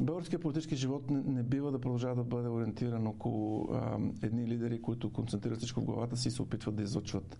Българският 0.00 0.42
политически 0.42 0.76
живот 0.76 1.10
не, 1.10 1.22
не 1.22 1.42
бива 1.42 1.72
да 1.72 1.80
продължава 1.80 2.14
да 2.14 2.24
бъде 2.24 2.48
ориентиран 2.48 3.06
около 3.06 3.68
а, 3.72 3.98
едни 4.22 4.46
лидери, 4.46 4.82
които 4.82 5.12
концентрират 5.12 5.58
всичко 5.58 5.80
в 5.80 5.84
главата 5.84 6.16
си 6.16 6.28
и 6.28 6.30
се 6.30 6.42
опитват 6.42 6.74
да 6.74 6.82
излъчват 6.82 7.38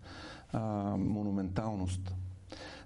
а, 0.52 0.96
монументалност 0.96 2.14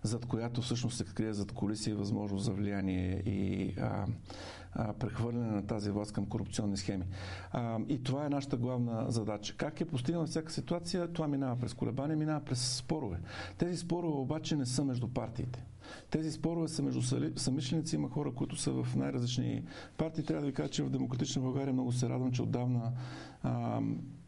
зад 0.03 0.27
която 0.27 0.63
всъщност 0.63 0.97
се 0.97 1.05
крие 1.05 1.33
зад 1.33 1.53
колиси 1.53 1.91
и 1.91 1.95
възможност 1.95 2.45
за 2.45 2.53
влияние 2.53 3.23
и 3.27 3.75
а, 3.81 4.07
а, 4.73 4.93
прехвърляне 4.93 5.51
на 5.51 5.67
тази 5.67 5.91
власт 5.91 6.13
към 6.13 6.27
корупционни 6.27 6.77
схеми. 6.77 7.05
А, 7.53 7.79
и 7.89 8.03
това 8.03 8.27
е 8.27 8.31
нашата 8.31 8.57
главна 8.57 9.11
задача. 9.11 9.57
Как 9.57 9.81
е 9.81 9.85
постигнала 9.85 10.27
всяка 10.27 10.53
ситуация? 10.53 11.13
Това 11.13 11.29
минава 11.29 11.57
през 11.57 11.75
колебания, 11.75 12.17
минава 12.17 12.41
през 12.41 12.77
спорове. 12.77 13.21
Тези 13.59 13.77
спорове 13.77 14.21
обаче 14.21 14.57
не 14.57 14.67
са 14.67 14.85
между 14.85 15.09
партиите. 15.09 15.65
Тези 16.11 16.33
спорове 16.33 16.69
са 16.69 16.83
между 16.83 17.03
самишленици. 17.37 17.97
Има 17.97 18.09
хора, 18.09 18.33
които 18.35 18.57
са 18.57 18.73
в 18.73 18.97
най-различни 18.97 19.65
партии. 19.97 20.25
Трябва 20.25 20.41
да 20.41 20.47
ви 20.47 20.55
кажа, 20.55 20.71
че 20.71 20.83
в 20.83 20.91
Демократична 20.91 21.43
България 21.43 21.73
много 21.73 21.93
се 21.93 22.09
радвам, 22.09 22.33
че 22.33 22.43
отдавна 22.43 22.93
а, 23.43 23.81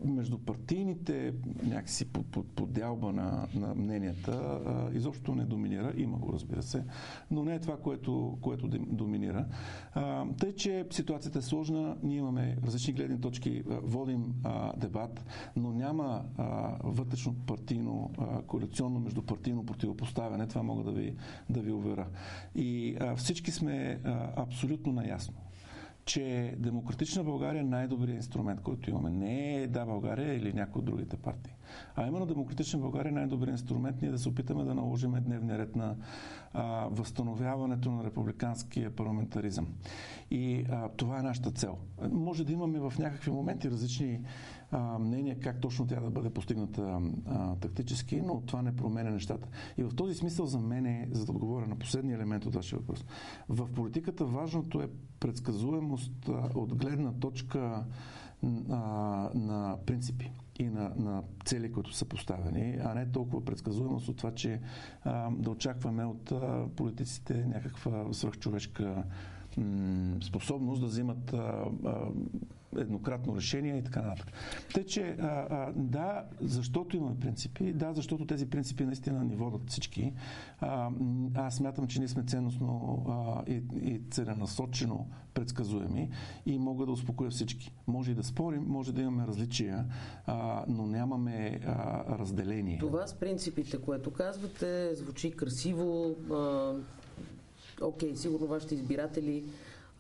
между 0.04 0.38
партийните 0.38 1.34
някакси 1.62 2.04
подялба 2.54 3.12
на, 3.12 3.46
на 3.54 3.74
мненията 3.74 4.32
а, 4.32 4.96
изобщо 4.96 5.34
не 5.34 5.44
доминира. 5.44 5.92
Има 5.96 6.18
го, 6.18 6.32
разбира 6.32 6.62
се, 6.62 6.84
но 7.30 7.44
не 7.44 7.54
е 7.54 7.60
това, 7.60 7.76
което, 7.76 8.38
което 8.40 8.68
доминира. 8.68 9.46
А, 9.94 10.26
тъй, 10.40 10.52
че 10.54 10.86
ситуацията 10.90 11.38
е 11.38 11.42
сложна, 11.42 11.96
ние 12.02 12.16
имаме 12.16 12.56
различни 12.66 12.92
гледни 12.92 13.20
точки, 13.20 13.62
водим 13.66 14.34
а, 14.44 14.76
дебат, 14.76 15.24
но 15.56 15.72
няма 15.72 16.24
а, 16.36 16.76
вътрешно 16.84 17.34
партийно, 17.46 18.10
а, 18.18 18.42
коалиционно 18.42 19.00
междупартийно 19.00 19.66
противопоставяне. 19.66 20.46
Това 20.48 20.62
мога 20.62 20.84
да 20.84 20.92
ви, 20.92 21.14
да 21.50 21.60
ви 21.60 21.72
уверя. 21.72 22.06
И 22.54 22.96
а, 23.00 23.16
всички 23.16 23.50
сме 23.50 24.00
а, 24.04 24.42
абсолютно 24.42 24.92
наясно 24.92 25.34
че 26.04 26.54
Демократична 26.58 27.24
България 27.24 27.60
е 27.60 27.64
най-добрият 27.64 28.16
инструмент, 28.16 28.60
който 28.60 28.90
имаме. 28.90 29.10
Не 29.10 29.54
е 29.54 29.66
Да 29.66 29.84
България 29.84 30.34
или 30.34 30.52
някои 30.52 30.78
от 30.78 30.84
другите 30.84 31.16
партии. 31.16 31.52
А 31.96 32.06
именно 32.06 32.26
Демократична 32.26 32.80
България 32.80 33.10
е 33.10 33.14
най-добрият 33.14 33.60
инструмент 33.60 34.02
ние 34.02 34.10
да 34.10 34.18
се 34.18 34.28
опитаме 34.28 34.64
да 34.64 34.74
наложим 34.74 35.12
дневния 35.20 35.58
ред 35.58 35.76
на 35.76 35.96
а, 36.52 36.88
възстановяването 36.90 37.90
на 37.90 38.04
републиканския 38.04 38.90
парламентаризъм. 38.90 39.66
И 40.30 40.64
а, 40.70 40.88
това 40.88 41.18
е 41.18 41.22
нашата 41.22 41.50
цел. 41.50 41.78
Може 42.10 42.44
да 42.44 42.52
имаме 42.52 42.78
в 42.80 42.92
някакви 42.98 43.30
моменти 43.30 43.70
различни 43.70 44.20
а, 44.72 44.98
мнения 44.98 45.40
как 45.40 45.60
точно 45.60 45.86
тя 45.86 46.00
да 46.00 46.10
бъде 46.10 46.30
постигната 46.30 47.00
а, 47.26 47.56
тактически, 47.56 48.20
но 48.20 48.40
това 48.40 48.62
не 48.62 48.76
променя 48.76 49.10
нещата. 49.10 49.48
И 49.76 49.82
в 49.82 49.94
този 49.96 50.14
смисъл 50.14 50.46
за 50.46 50.58
мен 50.58 50.86
е, 50.86 51.08
за 51.12 51.26
да 51.26 51.32
отговоря 51.32 51.66
на 51.66 51.76
последния 51.76 52.16
елемент 52.16 52.46
от 52.46 52.54
вашия 52.54 52.78
въпрос, 52.78 53.04
в 53.48 53.72
политиката 53.72 54.24
важното 54.24 54.82
е 54.82 54.88
предсказуемост 55.20 56.28
а, 56.28 56.50
от 56.54 56.74
гледна 56.74 57.12
точка 57.12 57.84
а, 58.70 58.76
на 59.34 59.76
принципи 59.86 60.32
и 60.58 60.64
на, 60.64 60.92
на 60.96 61.22
цели, 61.44 61.72
които 61.72 61.94
са 61.94 62.04
поставени, 62.04 62.78
а 62.84 62.94
не 62.94 63.12
толкова 63.12 63.44
предсказуемост 63.44 64.08
от 64.08 64.16
това, 64.16 64.34
че 64.34 64.60
а, 65.04 65.30
да 65.30 65.50
очакваме 65.50 66.04
от 66.04 66.32
а, 66.32 66.66
политиците 66.76 67.46
някаква 67.46 68.12
свръхчовешка 68.12 69.04
способност 70.22 70.80
да 70.80 70.86
взимат 70.86 71.32
а, 71.32 71.64
а, 71.84 72.08
еднократно 72.78 73.36
решение 73.36 73.78
и 73.78 73.84
така 73.84 74.02
нататък. 74.02 74.32
Тъй, 74.74 74.84
че 74.84 75.16
а, 75.20 75.26
а, 75.26 75.72
да, 75.76 76.24
защото 76.40 76.96
имаме 76.96 77.18
принципи, 77.20 77.72
да, 77.72 77.92
защото 77.92 78.26
тези 78.26 78.50
принципи 78.50 78.84
наистина 78.84 79.24
ни 79.24 79.34
водят 79.34 79.70
всички. 79.70 80.12
А, 80.60 80.90
аз 81.34 81.56
смятам, 81.56 81.86
че 81.86 81.98
ние 81.98 82.08
сме 82.08 82.22
ценностно 82.22 83.04
а, 83.08 83.50
и, 83.50 83.62
и 83.82 84.00
целенасочено 84.10 85.06
предсказуеми 85.34 86.10
и 86.46 86.58
мога 86.58 86.86
да 86.86 86.92
успокоя 86.92 87.30
всички. 87.30 87.72
Може 87.86 88.10
и 88.10 88.14
да 88.14 88.22
спорим, 88.22 88.64
може 88.66 88.92
да 88.92 89.02
имаме 89.02 89.26
различия, 89.26 89.86
а, 90.26 90.64
но 90.68 90.86
нямаме 90.86 91.60
а, 91.66 92.04
разделение. 92.18 92.78
Това 92.78 93.06
с 93.06 93.14
принципите, 93.14 93.78
което 93.78 94.10
казвате, 94.10 94.94
звучи 94.94 95.30
красиво. 95.30 96.16
А, 96.32 96.72
окей, 97.80 98.16
сигурно 98.16 98.46
вашите 98.46 98.74
избиратели 98.74 99.44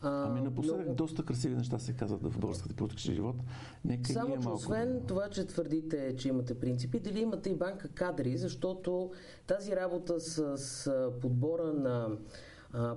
Ами 0.02 0.40
напоследък 0.40 0.86
но... 0.86 0.94
доста 0.94 1.24
красиви 1.24 1.54
неща 1.54 1.78
се 1.78 1.92
казват 1.92 2.22
в 2.22 2.38
българската 2.38 2.74
политически 2.74 3.14
живот. 3.14 3.36
Нека 3.84 4.12
Само, 4.12 4.34
че 4.34 4.38
малко... 4.38 4.56
освен 4.56 5.02
това, 5.08 5.28
че 5.28 5.46
твърдите, 5.46 6.16
че 6.16 6.28
имате 6.28 6.60
принципи, 6.60 7.00
дали 7.00 7.20
имате 7.20 7.50
и 7.50 7.54
банка 7.54 7.88
кадри, 7.88 8.36
защото 8.36 9.10
тази 9.46 9.76
работа 9.76 10.20
с, 10.20 10.58
с 10.58 11.10
подбора 11.20 11.72
на 11.72 12.08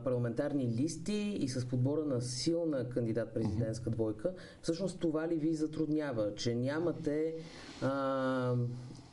парламентарни 0.04 0.68
листи 0.68 1.38
и 1.42 1.48
с 1.48 1.68
подбора 1.68 2.06
на 2.06 2.22
силна 2.22 2.90
кандидат-президентска 2.90 3.90
двойка, 3.90 4.34
всъщност 4.62 5.00
това 5.00 5.28
ли 5.28 5.36
ви 5.36 5.56
затруднява, 5.56 6.36
че 6.36 6.56
нямате 6.56 7.36
а, 7.82 8.56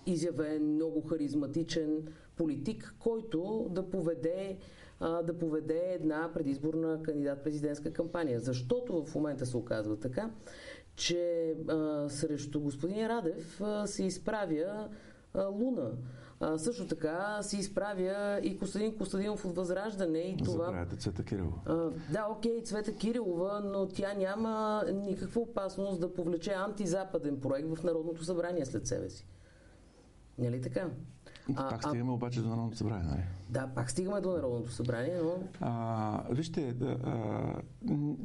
изявен, 0.07 0.75
много 0.75 1.01
харизматичен 1.01 2.03
политик, 2.37 2.95
който 2.99 3.69
да 3.71 3.91
поведе 3.91 4.59
а, 5.03 5.23
да 5.23 5.39
поведе 5.39 5.83
една 5.95 6.31
предизборна 6.35 7.03
кандидат-президентска 7.03 7.93
кампания. 7.93 8.41
Защото 8.41 9.05
в 9.05 9.15
момента 9.15 9.47
се 9.47 9.57
оказва 9.57 9.97
така, 9.97 10.31
че 10.95 11.55
а, 11.69 12.09
срещу 12.09 12.61
господин 12.61 13.07
Радев 13.07 13.61
а, 13.61 13.87
се 13.87 14.05
изправя 14.05 14.89
а, 15.35 15.47
Луна. 15.47 15.91
А, 16.41 16.59
също 16.59 16.87
така 16.87 17.43
се 17.43 17.57
изправя 17.57 18.41
и 18.43 18.59
Костадин 18.59 18.97
Костадинов 18.97 19.45
от 19.45 19.57
Възраждане. 19.57 20.19
И 20.19 20.37
това... 20.37 20.65
Забравяте 20.65 20.97
Цвета 20.97 21.25
Кирилова. 21.25 21.61
А, 21.67 21.91
да, 22.13 22.27
окей, 22.31 22.63
Цвета 22.63 22.95
Кирилова, 22.95 23.61
но 23.65 23.89
тя 23.89 24.15
няма 24.15 24.85
никаква 24.93 25.41
опасност 25.41 26.01
да 26.01 26.15
повлече 26.15 26.53
антизападен 26.53 27.41
проект 27.41 27.69
в 27.69 27.83
Народното 27.83 28.25
събрание 28.25 28.67
след 28.67 28.87
себе 28.87 29.11
си. 29.11 29.27
Нали 30.39 30.61
така? 30.61 30.91
А, 31.57 31.69
пак 31.69 31.85
стигаме 31.85 32.11
а... 32.11 32.15
обаче 32.15 32.43
до 32.43 32.49
Народното 32.49 32.77
събрание, 32.77 33.05
нали? 33.05 33.23
Да, 33.51 33.67
пак 33.75 33.91
стигаме 33.91 34.21
до 34.21 34.33
Народното 34.33 34.71
събрание, 34.73 35.19
но... 35.25 35.33
А, 35.61 36.23
вижте, 36.31 36.75
а, 36.81 36.85
а, 36.85 37.63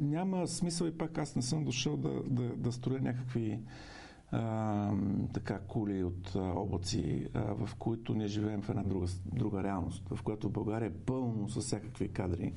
няма 0.00 0.46
смисъл 0.46 0.86
и 0.86 0.98
пак 0.98 1.18
аз 1.18 1.36
не 1.36 1.42
съм 1.42 1.64
дошъл 1.64 1.96
да, 1.96 2.22
да, 2.26 2.56
да 2.56 2.72
строя 2.72 3.00
някакви 3.00 3.60
а, 4.30 4.92
така 5.32 5.58
кули 5.58 6.04
от 6.04 6.32
а, 6.36 6.40
облаци, 6.40 7.28
а, 7.34 7.40
в 7.40 7.74
които 7.74 8.14
ние 8.14 8.26
живеем 8.26 8.62
в 8.62 8.68
една 8.68 8.82
друга, 8.82 9.06
друга 9.24 9.62
реалност, 9.62 10.08
в 10.10 10.22
която 10.22 10.50
България 10.50 10.86
е 10.86 10.92
пълно 11.06 11.48
с 11.48 11.60
всякакви 11.60 12.08
кадри. 12.08 12.52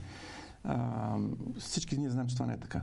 А, 0.64 1.18
всички 1.58 1.98
ние 1.98 2.10
знаем, 2.10 2.28
че 2.28 2.36
това 2.36 2.46
не 2.46 2.54
е 2.54 2.58
така. 2.58 2.82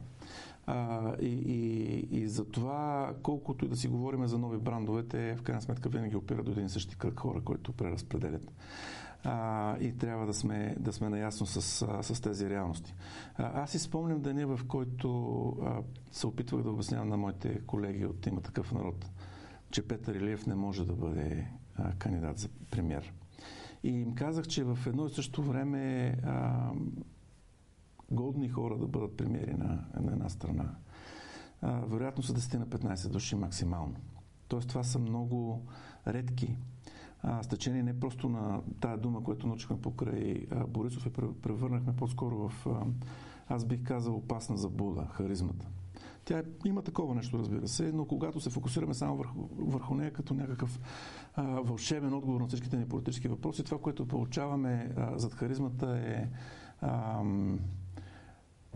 А, 0.70 1.14
и, 1.20 1.26
и, 1.26 2.20
и 2.20 2.28
за 2.28 2.44
това, 2.44 3.14
колкото 3.22 3.64
и 3.64 3.68
да 3.68 3.76
си 3.76 3.88
говорим 3.88 4.26
за 4.26 4.38
нови 4.38 4.58
брандове, 4.58 5.02
те 5.02 5.36
в 5.36 5.42
крайна 5.42 5.62
сметка 5.62 5.88
винаги 5.88 6.16
опират 6.16 6.44
до 6.44 6.50
един 6.50 6.66
и 6.66 6.68
същи 6.68 6.96
кръг 6.96 7.20
хора, 7.20 7.40
които 7.40 7.72
преразпределят. 7.72 8.52
А, 9.24 9.76
и 9.78 9.98
трябва 9.98 10.26
да 10.26 10.34
сме, 10.34 10.76
да 10.78 10.92
сме 10.92 11.08
наясно 11.08 11.46
с, 11.46 11.62
с 12.02 12.20
тези 12.20 12.50
реалности. 12.50 12.94
А, 13.36 13.62
аз 13.62 13.70
си 13.70 13.78
спомням 13.78 14.20
деня, 14.20 14.56
в 14.56 14.66
който 14.66 15.48
а, 15.62 15.82
се 16.12 16.26
опитвах 16.26 16.62
да 16.62 16.70
обяснявам 16.70 17.08
на 17.08 17.16
моите 17.16 17.60
колеги 17.66 18.06
от 18.06 18.26
има 18.26 18.40
такъв 18.40 18.72
народ, 18.72 19.10
че 19.70 19.88
Петър 19.88 20.14
Илиев 20.14 20.46
не 20.46 20.54
може 20.54 20.86
да 20.86 20.92
бъде 20.92 21.50
а, 21.76 21.92
кандидат 21.92 22.38
за 22.38 22.48
премьер. 22.70 23.12
И 23.82 23.88
им 23.88 24.14
казах, 24.14 24.46
че 24.46 24.64
в 24.64 24.78
едно 24.86 25.06
и 25.06 25.10
също 25.10 25.42
време 25.42 26.14
а, 26.24 26.70
годни 28.10 28.48
хора 28.48 28.78
да 28.78 28.86
бъдат 28.86 29.16
премиери 29.16 29.54
на, 29.54 29.84
на 30.00 30.12
една 30.12 30.28
страна. 30.28 30.74
А, 31.62 31.80
вероятно 31.80 32.22
са 32.22 32.34
10 32.34 32.58
на 32.58 32.66
15 32.66 33.08
души 33.08 33.34
максимално. 33.36 33.96
Тоест 34.48 34.68
това 34.68 34.82
са 34.82 34.98
много 34.98 35.62
редки. 36.06 36.56
А, 37.22 37.42
с 37.42 37.48
течение 37.48 37.82
не 37.82 38.00
просто 38.00 38.28
на 38.28 38.60
тая 38.80 38.96
дума, 38.98 39.24
която 39.24 39.46
научихме 39.46 39.80
покрай 39.80 40.46
а, 40.50 40.66
Борисов, 40.66 41.06
я 41.06 41.12
превърнахме 41.42 41.96
по-скоро 41.96 42.48
в, 42.48 42.66
а, 42.66 42.86
аз 43.48 43.64
бих 43.64 43.82
казал, 43.82 44.16
опасна 44.16 44.56
забуда, 44.56 45.06
харизмата. 45.12 45.66
Тя 46.24 46.38
е, 46.38 46.42
има 46.64 46.82
такова 46.82 47.14
нещо, 47.14 47.38
разбира 47.38 47.68
се, 47.68 47.92
но 47.92 48.04
когато 48.04 48.40
се 48.40 48.50
фокусираме 48.50 48.94
само 48.94 49.16
върху, 49.16 49.48
върху 49.58 49.94
нея 49.94 50.12
като 50.12 50.34
някакъв 50.34 50.80
а, 51.34 51.42
вълшебен 51.42 52.14
отговор 52.14 52.40
на 52.40 52.46
всичките 52.46 52.76
ни 52.76 52.88
политически 52.88 53.28
въпроси, 53.28 53.64
това, 53.64 53.78
което 53.78 54.08
получаваме 54.08 54.92
а, 54.96 55.18
зад 55.18 55.34
харизмата 55.34 55.98
е 55.98 56.28
а, 56.80 57.22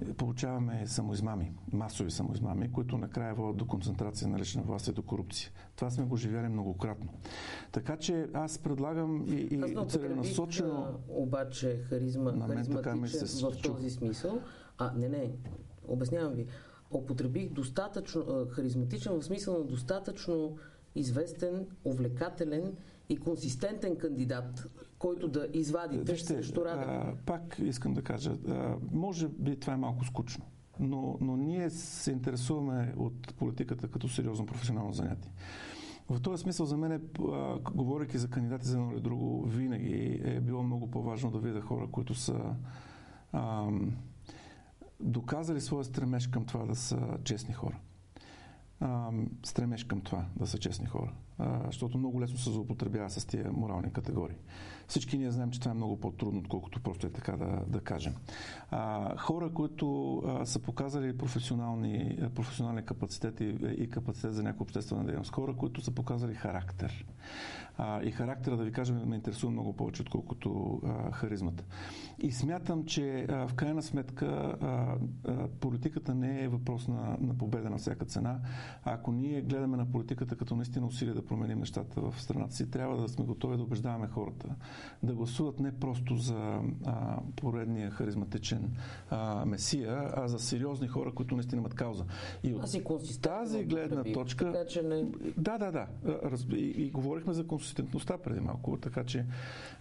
получаваме 0.05 0.87
самоизмами, 0.87 1.53
масови 1.73 2.11
самоизмами, 2.11 2.73
които 2.73 2.99
накрая 2.99 3.35
водят 3.35 3.57
до 3.57 3.67
концентрация 3.67 4.29
на 4.29 4.39
лична 4.39 4.63
власт 4.63 4.89
и 4.89 4.93
до 4.93 5.03
корупция. 5.03 5.51
Това 5.77 5.91
сме 5.91 6.05
го 6.05 6.17
живяли 6.17 6.49
многократно. 6.49 7.13
Така 7.73 7.97
че 7.97 8.29
аз 8.35 8.59
предлагам 8.59 9.25
и, 9.29 9.35
и 9.35 9.77
целенасочено... 9.89 11.01
обаче 11.09 11.77
харизма, 11.89 12.33
на 12.33 12.47
мен 12.47 12.67
така 12.67 12.97
ми 12.97 13.09
се 13.09 13.47
в 13.47 13.63
този 13.63 13.91
смисъл. 13.91 14.41
А, 14.79 14.93
не, 14.97 15.09
не, 15.09 15.31
обяснявам 15.89 16.33
ви. 16.33 16.47
Употребих 16.91 17.53
достатъчно 17.53 18.47
харизматичен 18.51 19.21
в 19.21 19.25
смисъл 19.25 19.59
на 19.59 19.65
достатъчно 19.65 20.57
известен, 20.95 21.67
увлекателен 21.85 22.77
и 23.09 23.17
консистентен 23.17 23.97
кандидат, 23.97 24.67
който 25.03 25.29
да 25.29 25.49
извади 25.53 25.99
Вижте, 25.99 26.27
срещу 26.27 26.65
Радев? 26.65 27.17
Пак 27.27 27.57
искам 27.59 27.95
да 27.95 28.03
кажа, 28.03 28.37
а, 28.49 28.77
може 28.93 29.29
би 29.29 29.61
това 29.61 29.73
е 29.73 29.77
малко 29.77 30.05
скучно, 30.05 30.45
но, 30.81 31.19
но 31.21 31.37
ние 31.37 31.71
се 31.71 32.13
интересуваме 32.13 32.95
от 32.97 33.35
политиката 33.35 33.89
като 33.89 34.09
сериозно 34.09 34.47
професионално 34.47 34.93
занятие. 34.93 35.33
В 36.11 36.21
този 36.21 36.43
смисъл 36.43 36.67
за 36.67 36.77
мен, 36.77 37.03
говоряки 37.75 38.19
за 38.19 38.31
кандидати 38.31 38.67
за 38.67 38.79
едно 38.79 38.93
или 38.93 39.01
друго, 39.01 39.47
винаги 39.47 40.21
е 40.25 40.41
било 40.41 40.63
много 40.63 40.91
по-важно 40.91 41.31
да 41.31 41.39
видя 41.39 41.61
хора, 41.61 41.89
които 41.93 42.15
са 42.15 42.55
а, 43.33 43.71
доказали 45.01 45.61
своя 45.61 45.85
стремеж 45.85 46.27
към 46.27 46.45
това 46.45 46.67
да 46.67 46.75
са 46.77 46.99
честни 47.25 47.55
хора. 47.55 47.79
А, 48.81 49.11
стремеж 49.45 49.85
към 49.85 50.01
това 50.01 50.27
да 50.37 50.47
са 50.47 50.59
честни 50.59 50.87
хора 50.87 51.13
защото 51.67 51.99
много 51.99 52.21
лесно 52.21 52.39
се 52.39 52.51
злоупотребява 52.51 53.11
с 53.11 53.25
тия 53.25 53.53
морални 53.53 53.93
категории. 53.93 54.37
Всички 54.89 55.19
ние 55.19 55.31
знаем, 55.31 55.51
че 55.51 55.61
това 55.61 55.71
е 55.71 55.75
много 55.75 56.01
по-трудно, 56.01 56.41
отколкото 56.41 56.81
просто 56.81 57.07
е 57.07 57.11
така 57.11 57.37
да, 57.37 57.63
да 57.67 57.81
кажем. 57.81 58.15
А, 58.71 59.17
хора, 59.17 59.51
които 59.55 60.17
а, 60.19 60.47
са 60.47 60.59
показали 60.59 61.19
професионални, 61.19 62.19
професионални 62.35 62.85
капацитети 62.85 63.45
и 63.79 63.91
капацитет 63.91 64.35
за 64.35 64.43
някаква 64.43 64.63
обществена 64.63 65.05
дейност. 65.05 65.35
Хора, 65.35 65.57
които 65.57 65.81
са 65.81 65.91
показали 65.91 66.35
характер. 66.35 67.07
А, 67.79 68.03
и 68.03 68.11
характера, 68.11 68.57
да 68.57 68.65
ви 68.65 68.73
кажем, 68.73 69.03
ме 69.07 69.17
интересува 69.17 69.53
много 69.53 69.73
повече, 69.73 70.03
отколкото 70.03 70.81
а, 70.85 71.13
харизмата. 71.13 71.65
И 72.19 72.33
смятам, 72.33 72.85
че 72.85 73.27
а, 73.29 73.49
в 73.49 73.55
крайна 73.55 73.83
сметка 73.83 74.27
а, 74.27 74.97
а, 75.29 75.49
политиката 75.49 76.15
не 76.15 76.45
е 76.45 76.49
въпрос 76.49 76.89
на, 76.89 77.17
на 77.21 77.39
победа 77.39 77.71
на 77.71 77.79
всяка 77.79 78.05
цена. 78.05 78.41
Ако 78.85 79.13
ние 79.13 79.43
гледаме 79.43 79.77
на 79.77 79.93
политиката 79.93 80.37
като 80.37 80.57
наистина 80.57 80.87
усилие 80.87 81.15
да 81.15 81.27
променим 81.27 81.59
нещата 81.59 82.01
в 82.01 82.15
страната 82.23 82.55
си, 82.55 82.71
трябва 82.71 82.97
да 82.97 83.09
сме 83.09 83.25
готови 83.25 83.57
да 83.57 83.63
убеждаваме 83.63 84.07
хората 84.07 84.49
да 85.03 85.13
гласуват 85.13 85.61
не 85.61 85.73
просто 85.73 86.17
за 86.17 86.61
а, 86.87 87.19
поредния 87.37 87.91
харизматичен 87.91 88.77
а, 89.11 89.45
месия, 89.45 90.11
а 90.17 90.29
за 90.29 90.39
сериозни 90.39 90.89
хора, 90.89 91.13
които 91.13 91.35
наистина 91.35 91.61
имат 91.61 91.75
кауза. 91.75 92.05
И 92.43 92.55
от 92.55 93.23
тази 93.23 93.65
гледна 93.65 94.05
точка. 94.13 94.53
Така, 94.53 94.67
че 94.67 94.83
не... 94.83 95.05
Да, 95.37 95.59
да, 95.59 95.73
да. 95.73 95.87
И, 96.53 96.57
и, 96.57 96.83
и 96.87 96.91
говорихме 96.91 97.33
за 97.33 97.47
консистентността 97.47 98.19
преди 98.19 98.41
малко, 98.41 98.77
така 98.77 99.05
че. 99.05 99.25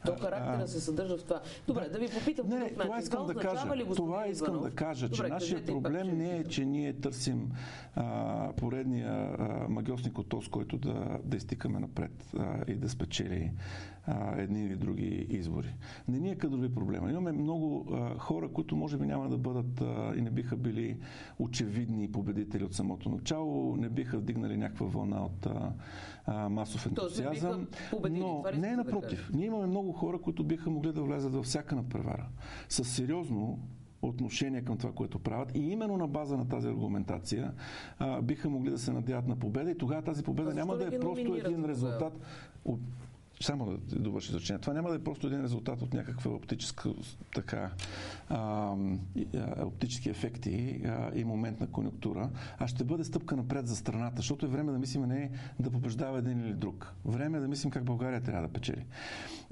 То 0.06 0.16
характера 0.16 0.62
а, 0.64 0.68
се 0.68 0.82
съдържа 0.82 1.18
в 1.18 1.24
това. 1.24 1.42
Добре, 1.68 1.84
да, 1.84 1.90
да 1.90 2.00
ви 2.00 2.08
попитам. 2.20 2.48
Не, 2.48 2.70
това 2.74 3.00
искам 3.00 3.28
да 3.28 3.36
кажа. 3.36 3.66
Това 3.96 4.28
искам 4.28 4.62
да 4.62 4.72
кажа, 4.72 5.10
че 5.10 5.24
нашия 5.24 5.66
проблем 5.66 6.18
не 6.18 6.38
е, 6.38 6.44
че 6.44 6.66
ние 6.66 6.94
търсим 6.94 7.52
а, 7.96 8.54
поредния 8.54 9.36
а, 9.40 9.68
магиосник 9.70 10.18
от 10.18 10.30
този, 10.30 10.50
който 10.50 10.78
да, 10.78 11.20
да 11.24 11.38
изтикаме 11.38 11.80
напред 11.80 12.12
а, 12.38 12.64
и 12.68 12.76
да 12.76 12.90
спечели 12.90 13.52
а, 14.06 14.42
едни 14.42 14.66
или 14.66 14.76
други 14.76 15.28
избори. 15.30 15.76
Не 16.08 16.20
ни 16.20 16.30
е 16.30 16.36
кадрови 16.36 16.74
проблема. 16.74 17.10
Имаме 17.10 17.32
много 17.32 17.88
а, 17.92 18.18
хора, 18.18 18.50
които 18.50 18.76
може 18.76 18.98
би 18.98 19.06
няма 19.06 19.30
да 19.30 19.38
бъдат 19.38 19.82
а, 19.82 20.14
и 20.18 20.22
не 20.22 20.30
биха 20.30 20.56
били 20.56 20.98
очевидни 21.40 22.12
победители 22.12 22.64
от 22.64 22.74
самото 22.74 23.10
начало, 23.10 23.76
не 23.76 23.90
биха 23.90 24.18
вдигнали 24.18 24.58
някаква 24.58 24.88
вълна 24.88 25.26
от 25.26 25.46
а, 25.46 25.74
а, 26.26 26.50
масов 26.50 26.86
ентусиазъм. 26.86 27.68
Но 28.12 28.44
не 28.58 28.70
е 28.70 28.76
напротив. 28.76 29.32
Ние 29.34 29.46
имаме 29.46 29.68
много 29.68 29.92
хора, 29.92 30.20
които 30.20 30.44
биха 30.44 30.70
могли 30.70 30.94
да 30.94 31.02
влезат 31.02 31.34
във 31.34 31.46
всяка 31.46 31.76
надпревара. 31.76 32.28
С 32.70 32.84
сериозно 32.84 33.60
отношение 34.02 34.62
към 34.62 34.78
това, 34.78 34.92
което 34.92 35.20
правят. 35.20 35.52
И 35.56 35.72
именно 35.72 35.98
на 35.98 36.08
база 36.08 36.38
на 36.38 36.48
тази 36.48 36.68
аргументация 36.68 37.54
а, 38.00 38.22
биха 38.22 38.50
могли 38.50 38.70
да 38.70 38.78
се 38.78 38.94
надяват 38.94 39.28
на 39.28 39.36
победа 39.36 39.72
и 39.72 39.78
тогава 39.78 40.02
тази 40.02 40.24
победа 40.24 40.54
няма 40.54 40.78
да 40.78 40.96
е 40.96 41.00
просто 41.00 41.36
един 41.36 41.66
резултат 41.66 42.20
само 43.42 43.66
да 43.66 44.00
довърши 44.00 44.32
изречение, 44.32 44.60
това 44.60 44.74
няма 44.74 44.90
да 44.90 44.96
е 44.96 45.04
просто 45.04 45.28
един 45.28 45.44
резултат 45.44 45.82
от 45.82 45.94
някаква 45.94 46.32
оптическа 46.32 46.94
така, 47.36 47.72
а, 48.30 48.76
оптически 49.58 50.10
ефекти 50.10 50.82
а, 50.86 51.12
и 51.16 51.24
момент 51.24 51.60
на 51.60 51.68
конъюнктура, 51.68 52.30
а 52.60 52.68
ще 52.68 52.84
бъде 52.84 53.04
стъпка 53.04 53.36
напред 53.36 53.68
за 53.68 53.76
страната, 53.76 54.16
защото 54.18 54.46
е 54.46 54.50
време 54.50 54.72
да 54.72 54.80
мислим 54.80 55.06
не 55.06 55.32
да 55.60 55.72
побеждава 55.72 56.20
един 56.20 56.40
или 56.40 56.54
друг. 56.54 56.94
Време 57.06 57.38
е 57.38 57.42
да 57.42 57.48
мислим 57.48 57.72
как 57.72 57.84
България 57.84 58.22
трябва 58.22 58.48
да 58.48 58.54
печели. 58.54 58.86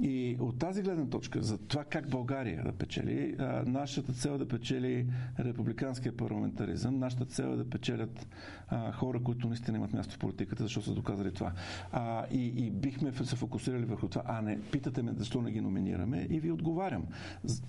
И 0.02 0.38
от 0.40 0.60
тази 0.60 0.82
гледна 0.82 1.06
точка, 1.06 1.42
за 1.42 1.58
това 1.58 1.84
как 1.84 2.10
България 2.10 2.64
да 2.64 2.72
печели, 2.72 3.36
а, 3.40 3.64
нашата 3.66 4.14
цел 4.14 4.32
е 4.32 4.38
да 4.38 4.48
печели 4.48 5.08
републиканския 5.40 6.18
парламентаризъм, 6.18 7.00
нашата 7.00 7.26
цел 7.26 7.44
е 7.44 7.56
да 7.56 7.70
печелят 7.70 8.28
а, 8.68 8.92
хора, 8.92 9.24
които 9.24 9.48
наистина 9.48 9.78
имат 9.78 9.94
място 9.94 10.16
в 10.16 10.20
политиката, 10.20 10.64
защото 10.64 10.86
са 10.86 10.94
доказали 10.94 11.34
това. 11.34 11.52
А, 11.92 12.26
и, 12.32 12.46
и 12.66 12.72
бихме 12.72 13.14
се 13.24 13.36
фокусирали 13.36 13.79
върху 13.86 14.08
това. 14.08 14.24
А 14.26 14.42
не, 14.42 14.62
питате 14.72 15.04
ме 15.04 15.14
защо 15.18 15.42
не 15.42 15.52
ги 15.52 15.62
номинираме 15.62 16.28
и 16.30 16.40
ви 16.40 16.52
отговарям. 16.52 17.06
С, 17.46 17.62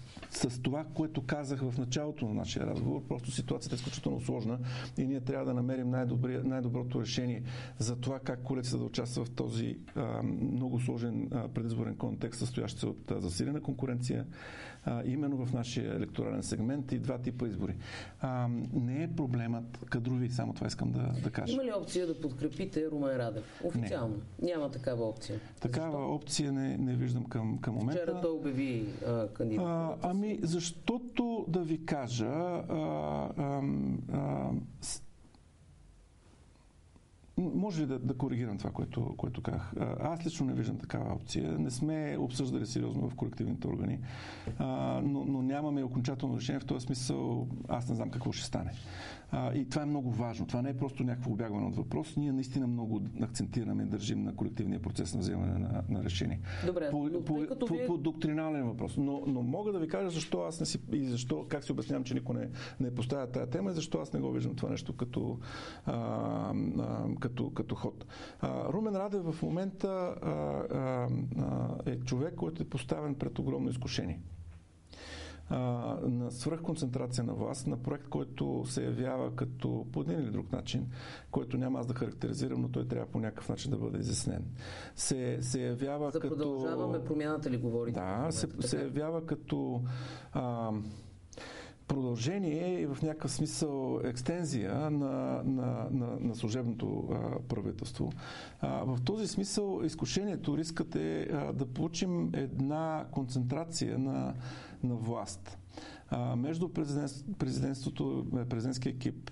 с 0.49 0.63
това, 0.63 0.85
което 0.95 1.23
казах 1.23 1.61
в 1.61 1.79
началото 1.79 2.29
на 2.29 2.35
нашия 2.35 2.67
разговор, 2.67 3.03
просто 3.09 3.31
ситуацията 3.31 3.75
е 3.75 3.79
изключително 3.79 4.21
сложна 4.21 4.59
и 4.99 5.07
ние 5.07 5.21
трябва 5.21 5.45
да 5.45 5.55
намерим 5.55 5.91
най-доброто 6.45 7.01
решение 7.01 7.43
за 7.79 7.97
това 7.97 8.19
как 8.19 8.43
коалицията 8.43 8.79
да 8.79 8.85
участва 8.85 9.25
в 9.25 9.31
този 9.31 9.79
а, 9.95 10.23
много 10.23 10.81
сложен 10.81 11.29
а, 11.33 11.49
предизборен 11.49 11.97
контекст, 11.97 12.39
състоящ 12.39 12.79
се 12.79 12.87
от 12.87 13.11
а, 13.11 13.21
засилена 13.21 13.61
конкуренция, 13.61 14.27
а, 14.85 15.03
именно 15.05 15.47
в 15.47 15.53
нашия 15.53 15.95
електорален 15.95 16.43
сегмент 16.43 16.93
и 16.93 16.99
два 16.99 17.19
типа 17.19 17.47
избори. 17.47 17.77
А, 18.21 18.49
не 18.73 19.03
е 19.03 19.09
проблемът 19.17 19.79
кадрови, 19.91 20.31
само 20.31 20.55
това 20.55 20.67
искам 20.67 20.93
да, 20.93 21.13
да 21.23 21.31
кажа. 21.31 21.53
Има 21.53 21.65
ли 21.65 21.73
опция 21.73 22.07
да 22.07 22.21
подкрепите 22.21 22.91
Румен 22.91 23.17
Радев? 23.17 23.61
Официално. 23.65 24.17
Не. 24.43 24.53
Няма 24.53 24.71
такава 24.71 25.09
опция. 25.09 25.41
Такава 25.61 26.00
Опция 26.01 26.53
не, 26.53 26.77
не 26.77 26.95
виждам 26.95 27.25
към, 27.25 27.59
към 27.59 27.75
момента. 27.75 28.03
Вчера 28.03 28.21
той 28.21 28.31
обяви. 28.31 28.87
А, 29.59 29.95
ами, 30.03 30.39
защото 30.43 31.45
да 31.49 31.61
ви 31.61 31.85
кажа, 31.87 32.27
а, 32.27 32.75
а, 33.37 33.63
а, 34.13 34.51
може 37.41 37.83
ли 37.83 37.87
да, 37.87 37.99
да 37.99 38.15
коригирам 38.15 38.59
това, 38.59 38.71
което, 38.71 39.15
което 39.17 39.43
казах? 39.43 39.73
Аз 40.01 40.27
лично 40.27 40.47
не 40.47 40.55
виждам 40.55 40.79
такава 40.79 41.15
опция. 41.15 41.59
Не 41.59 41.71
сме 41.71 42.17
обсъждали 42.19 42.67
сериозно 42.67 43.11
в 43.11 43.15
колективните 43.15 43.69
органи, 43.69 43.99
а, 44.59 45.01
но, 45.05 45.25
но 45.25 45.43
нямаме 45.43 45.85
окончателно 45.85 46.37
решение. 46.37 46.61
В 46.61 46.67
този 46.67 46.87
смисъл 46.87 47.49
аз 47.69 47.89
не 47.89 47.95
знам 47.95 48.11
какво 48.11 48.33
ще 48.33 48.47
стане. 48.47 48.73
А, 49.33 49.55
и 49.55 49.69
това 49.69 49.83
е 49.83 49.87
много 49.87 50.11
важно. 50.11 50.47
Това 50.47 50.63
не 50.63 50.71
е 50.71 50.77
просто 50.77 51.05
някакво 51.05 51.31
обягване 51.31 51.67
от 51.67 51.77
въпрос. 51.77 52.17
Ние 52.17 52.33
наистина 52.33 52.67
много 52.67 53.03
акцентираме 53.23 53.83
и 53.83 53.87
държим 53.87 54.23
на 54.23 54.37
колективния 54.37 54.83
процес 54.83 55.15
на 55.15 55.21
вземане 55.21 55.59
на, 55.59 55.83
на 55.89 56.05
решение. 56.05 56.41
Добре, 56.67 56.91
по, 56.91 57.09
но, 57.09 57.25
по, 57.25 57.47
по, 57.59 57.75
вие... 57.75 57.87
по 57.87 57.99
доктринален 57.99 58.67
въпрос. 58.67 58.97
Но, 58.97 59.23
но 59.27 59.43
мога 59.43 59.73
да 59.73 59.79
ви 59.79 59.89
кажа 59.89 60.11
защо 60.11 60.41
аз 60.43 60.61
не 60.61 60.67
си 60.67 60.79
и 60.93 61.05
защо, 61.05 61.47
как 61.49 61.65
си 61.65 61.73
обяснявам, 61.73 62.05
че 62.05 62.15
никой 62.15 62.35
не, 62.35 62.49
не 62.81 62.95
поставя 62.95 63.27
тази 63.27 63.51
тема 63.51 63.71
и 63.71 63.75
защо 63.75 63.99
аз 63.99 64.13
не 64.13 64.21
го 64.21 64.33
виждам 64.33 64.57
това 64.57 64.71
нещо 64.71 64.97
като, 64.97 65.39
а, 65.87 65.95
а, 66.79 67.05
като, 67.21 67.51
като 67.51 67.75
ход. 67.75 68.07
А, 68.41 68.73
Румен 68.73 68.97
Радев 68.97 69.23
в 69.23 69.43
момента 69.43 70.15
а, 70.23 70.31
а, 70.31 71.09
а, 71.39 71.77
е 71.87 71.99
човек, 71.99 72.35
който 72.35 72.63
е 72.63 72.69
поставен 72.69 73.15
пред 73.15 73.39
огромно 73.39 73.71
изкушение 73.71 74.21
на 75.51 76.31
свръхконцентрация 76.31 77.25
на 77.25 77.35
власт, 77.35 77.67
на 77.67 77.77
проект, 77.77 78.09
който 78.09 78.63
се 78.67 78.85
явява 78.85 79.37
като 79.37 79.87
по 79.93 80.01
един 80.01 80.21
или 80.21 80.31
друг 80.31 80.53
начин, 80.53 80.89
който 81.31 81.57
няма 81.59 81.79
аз 81.79 81.87
да 81.87 81.95
характеризирам, 81.95 82.61
но 82.61 82.69
той 82.69 82.89
трябва 82.89 83.07
по 83.07 83.19
някакъв 83.19 83.49
начин 83.49 83.71
да 83.71 83.77
бъде 83.77 83.99
изяснен. 83.99 84.45
Се, 84.95 85.39
се 85.41 85.63
явява 85.67 86.11
За 86.11 86.21
като... 86.21 86.37
продължаваме 86.37 87.05
промяната 87.05 87.51
ли 87.51 87.57
говорите? 87.57 88.01
Да, 88.01 88.27
се, 88.31 88.49
се 88.61 88.83
явява 88.83 89.27
като... 89.27 89.83
А, 90.33 90.71
продължение 91.91 92.81
и 92.81 92.87
в 92.87 92.99
някакъв 93.03 93.31
смисъл 93.33 94.01
екстензия 94.05 94.75
на, 94.75 94.91
на, 95.45 95.87
на, 95.91 96.21
на 96.21 96.35
служебното 96.35 97.09
а, 97.11 97.39
правителство. 97.41 98.13
А, 98.61 98.85
в 98.85 98.99
този 99.05 99.27
смисъл 99.27 99.81
изкушението, 99.85 100.59
рискът 100.59 100.95
е 100.95 101.23
а, 101.23 101.53
да 101.53 101.67
получим 101.67 102.31
една 102.35 103.07
концентрация 103.11 103.99
на, 103.99 104.35
на 104.83 104.95
власт 104.95 105.59
между 106.37 106.69
президент, 106.69 107.39
президентството, 107.39 108.27
е, 108.41 108.45
президентския 108.45 108.91
екип 108.91 109.31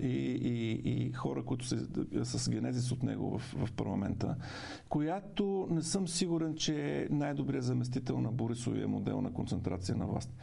и, 0.00 0.06
и, 0.06 0.72
и 0.84 1.12
хора, 1.12 1.44
които 1.44 1.64
са 1.64 2.38
с 2.38 2.50
генезис 2.50 2.92
от 2.92 3.02
него 3.02 3.38
в, 3.38 3.54
в 3.66 3.72
парламента, 3.72 4.36
която 4.88 5.68
не 5.70 5.82
съм 5.82 6.08
сигурен, 6.08 6.54
че 6.56 7.02
е 7.02 7.08
най-добрият 7.10 7.64
заместител 7.64 8.20
на 8.20 8.32
Борисовия 8.32 8.88
модел 8.88 9.20
на 9.20 9.32
концентрация 9.32 9.96
на 9.96 10.06
власт. 10.06 10.36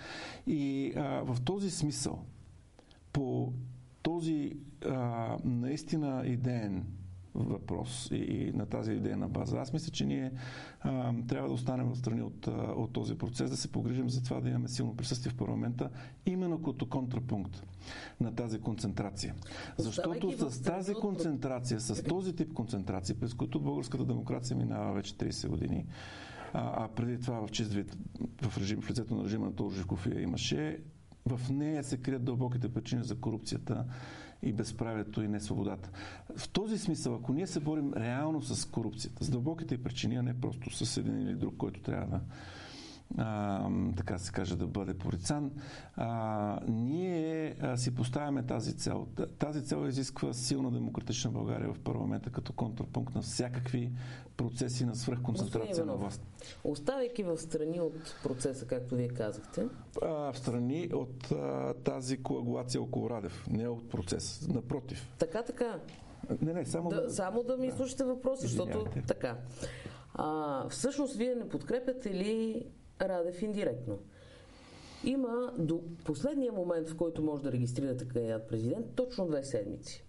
И 0.48 0.94
а, 0.96 1.02
в 1.02 1.42
този 1.42 1.70
смисъл, 1.70 2.26
по 3.14 3.54
този 4.02 4.52
а, 4.86 5.38
наистина 5.44 6.24
идеен 6.26 6.86
въпрос 7.36 8.10
и, 8.12 8.16
и 8.16 8.52
на 8.52 8.66
тази 8.66 8.92
идейна 8.92 9.30
база. 9.30 9.58
Аз 9.58 9.74
мисля, 9.74 9.92
че 9.92 10.06
ние 10.06 10.32
а, 10.80 11.14
трябва 11.28 11.48
да 11.48 11.54
останем 11.54 11.88
в 11.88 11.98
страни 11.98 12.22
от, 12.22 12.48
от 12.48 12.94
този 12.94 13.18
процес, 13.18 13.50
да 13.50 13.58
се 13.58 13.72
погрижим 13.72 14.10
за 14.10 14.24
това 14.24 14.42
да 14.42 14.50
имаме 14.50 14.68
силно 14.68 14.96
присъствие 14.96 15.32
в 15.32 15.38
парламента, 15.38 15.90
именно 16.26 16.62
като 16.62 16.90
контрапункт 16.90 17.64
на 18.20 18.36
тази 18.36 18.60
концентрация. 18.60 19.36
Защото 19.78 20.50
с 20.50 20.62
тази 20.62 20.94
концентрация, 20.94 21.80
с 21.80 22.04
този 22.04 22.36
тип 22.36 22.54
концентрация, 22.54 23.20
през 23.20 23.34
които 23.34 23.60
българската 23.60 24.06
демокрация 24.06 24.58
минава 24.58 24.94
вече 24.94 25.14
30 25.18 25.48
години, 25.48 25.86
а, 26.54 26.86
а 26.86 26.88
преди 26.88 27.22
това 27.22 27.48
в 27.48 27.52
чист 27.52 27.74
вид 27.74 27.98
в, 28.42 28.58
режим, 28.58 28.82
в 28.82 28.90
лицето 28.90 29.16
на 29.16 29.24
режима 29.24 29.46
на 29.46 29.56
Торжиков 29.56 30.08
имаше, 30.20 30.80
в 31.26 31.50
нея 31.50 31.84
се 31.84 31.98
крият 31.98 32.24
дълбоките 32.24 32.74
причини 32.74 33.04
за 33.04 33.16
корупцията 33.16 33.86
и 34.44 34.54
безправието 34.54 35.22
и 35.22 35.28
несвободата. 35.28 35.90
В 36.38 36.50
този 36.50 36.78
смисъл, 36.78 37.16
ако 37.16 37.34
ние 37.34 37.48
се 37.48 37.60
борим 37.60 37.94
реално 37.94 38.42
с 38.42 38.66
корупцията, 38.66 39.24
с 39.24 39.30
дълбоките 39.30 39.84
причини, 39.84 40.16
а 40.16 40.24
не 40.24 40.42
просто 40.42 40.86
с 40.86 40.98
един 40.98 41.22
или 41.22 41.36
друг, 41.36 41.58
който 41.58 41.82
трябва 41.82 42.08
да 42.08 42.22
а, 43.18 43.70
така 43.98 44.18
се 44.18 44.32
каже, 44.32 44.56
да 44.56 44.68
бъде 44.68 44.94
порицан, 44.94 45.52
а, 45.96 46.60
ние 46.68 47.56
а, 47.62 47.78
си 47.78 47.96
поставяме 47.96 48.46
тази 48.46 48.78
цел. 48.78 49.08
Тази 49.40 49.66
цел 49.66 49.88
изисква 49.88 50.34
силна 50.34 50.72
демократична 50.72 51.32
България 51.32 51.74
в 51.74 51.80
парламента 51.80 52.30
като 52.30 52.54
контрапункт 52.54 53.16
на 53.16 53.22
всякакви 53.22 53.92
процеси 54.38 54.86
на 54.86 54.96
свръхконцентрация 54.96 55.86
на 55.86 55.96
власт. 55.96 56.22
Оставяйки 56.64 57.24
в 57.24 57.38
страни 57.38 57.80
от 57.80 58.16
процеса, 58.24 58.68
както 58.68 58.96
вие 58.96 59.08
казахте? 59.08 59.68
А, 60.02 60.34
в 60.34 60.38
страни 60.38 60.90
от 60.94 61.32
а, 61.32 61.74
тази 61.74 62.18
коагулация 62.18 62.82
около 62.82 63.10
Радев, 63.10 63.48
не 63.50 63.68
от 63.68 63.90
процес. 63.90 64.48
Напротив. 64.48 65.16
Така, 65.20 65.44
така. 65.44 65.80
Не, 66.42 66.54
не, 66.54 66.66
само 66.66 66.90
да, 66.90 67.10
само 67.10 67.44
да 67.44 67.58
ми 67.58 67.68
да. 67.68 67.76
слушате 67.76 68.04
въпроса, 68.04 68.42
защото 68.42 68.86
така. 69.08 69.38
А, 70.14 70.70
всъщност, 70.70 71.16
вие 71.16 71.36
не 71.36 71.50
подкрепяте 71.50 72.14
ли 72.14 72.66
Радев 73.02 73.42
индиректно. 73.42 74.00
Има 75.04 75.54
до 75.58 75.82
последния 76.06 76.52
момент, 76.52 76.90
в 76.90 76.98
който 76.98 77.24
може 77.24 77.44
да 77.44 77.52
регистрирате 77.52 78.08
кандидат 78.08 78.48
президент, 78.48 78.86
точно 78.96 79.28
две 79.28 79.44
седмици. 79.44 80.06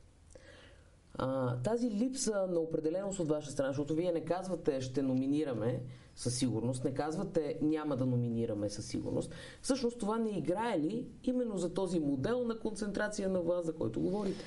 А, 1.14 1.56
тази 1.56 1.90
липса 1.90 2.46
на 2.50 2.60
определеност 2.60 3.20
от 3.20 3.28
ваша 3.28 3.50
страна, 3.50 3.70
защото 3.70 3.94
вие 3.94 4.12
не 4.12 4.24
казвате 4.24 4.80
ще 4.80 5.02
номинираме 5.02 5.82
със 6.16 6.38
сигурност, 6.38 6.84
не 6.84 6.94
казвате 6.94 7.58
няма 7.62 7.96
да 7.96 8.06
номинираме 8.06 8.68
със 8.68 8.86
сигурност, 8.86 9.34
всъщност 9.62 9.98
това 9.98 10.18
не 10.18 10.38
играе 10.38 10.80
ли 10.80 11.06
именно 11.24 11.58
за 11.58 11.74
този 11.74 12.00
модел 12.00 12.44
на 12.44 12.58
концентрация 12.58 13.28
на 13.28 13.40
власт, 13.40 13.66
за 13.66 13.72
който 13.72 14.00
говорите? 14.00 14.44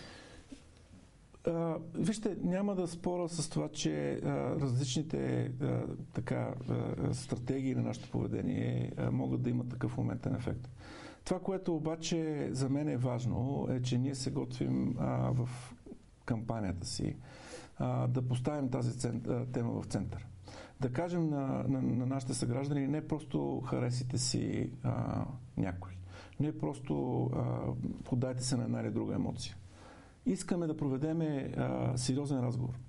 А, 1.47 1.77
вижте, 1.95 2.38
няма 2.43 2.75
да 2.75 2.88
спора 2.88 3.29
с 3.29 3.49
това, 3.49 3.69
че 3.69 4.13
а, 4.13 4.19
различните 4.60 5.51
а, 5.62 5.84
така, 6.13 6.53
а, 6.69 7.13
стратегии 7.13 7.75
на 7.75 7.81
нашето 7.81 8.10
поведение 8.10 8.91
а, 8.97 9.12
могат 9.12 9.41
да 9.41 9.49
имат 9.49 9.69
такъв 9.69 9.97
моментен 9.97 10.36
ефект. 10.36 10.69
Това, 11.23 11.39
което 11.39 11.75
обаче 11.75 12.49
за 12.51 12.69
мен 12.69 12.89
е 12.89 12.97
важно, 12.97 13.67
е, 13.69 13.81
че 13.81 13.97
ние 13.97 14.15
се 14.15 14.31
готвим 14.31 14.95
а, 14.99 15.31
в 15.31 15.49
кампанията 16.25 16.88
си 16.88 17.15
а, 17.77 18.08
да 18.08 18.27
поставим 18.27 18.69
тази 18.69 18.99
цент, 18.99 19.27
а, 19.27 19.45
тема 19.45 19.81
в 19.81 19.86
център. 19.86 20.27
Да 20.79 20.93
кажем 20.93 21.29
на, 21.29 21.65
на, 21.67 21.81
на 21.81 22.05
нашите 22.05 22.34
съграждани 22.34 22.88
не 22.88 23.08
просто 23.08 23.62
харесите 23.62 24.17
си 24.17 24.71
а, 24.84 25.25
някой, 25.58 25.91
не 26.39 26.58
просто 26.58 27.23
а, 27.23 27.60
подайте 28.03 28.43
се 28.43 28.58
на 28.58 28.63
една 28.63 28.81
или 28.81 28.91
друга 28.91 29.15
емоция 29.15 29.55
искаме 30.25 30.67
да 30.67 30.77
проведеме 30.77 31.53
а, 31.57 31.97
сериозен 31.97 32.39
разговор. 32.39 32.79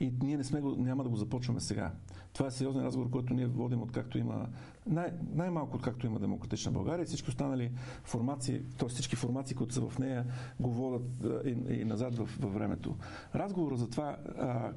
И 0.00 0.12
ние 0.22 0.36
не 0.36 0.44
сме 0.44 0.60
го, 0.60 0.76
няма 0.76 1.04
да 1.04 1.10
го 1.10 1.16
започваме 1.16 1.60
сега. 1.60 1.92
Това 2.32 2.46
е 2.46 2.50
сериозен 2.50 2.84
разговор, 2.84 3.10
който 3.10 3.34
ние 3.34 3.46
водим 3.46 3.82
откакто 3.82 4.18
има, 4.18 4.48
най- 4.86 5.12
най-малко 5.32 5.76
откакто 5.76 6.06
има 6.06 6.20
Демократична 6.20 6.72
България 6.72 7.06
всички 7.06 7.28
останали 7.28 7.72
формации, 8.04 8.62
т.е. 8.78 8.88
всички 8.88 9.16
формации, 9.16 9.56
които 9.56 9.74
са 9.74 9.88
в 9.88 9.98
нея, 9.98 10.26
го 10.60 10.70
водят 10.70 11.26
и, 11.44 11.74
и 11.74 11.84
назад 11.84 12.14
в, 12.14 12.28
във 12.40 12.54
времето. 12.54 12.96
Разговорът 13.34 13.78
за 13.78 13.90
това 13.90 14.16
а, 14.38 14.72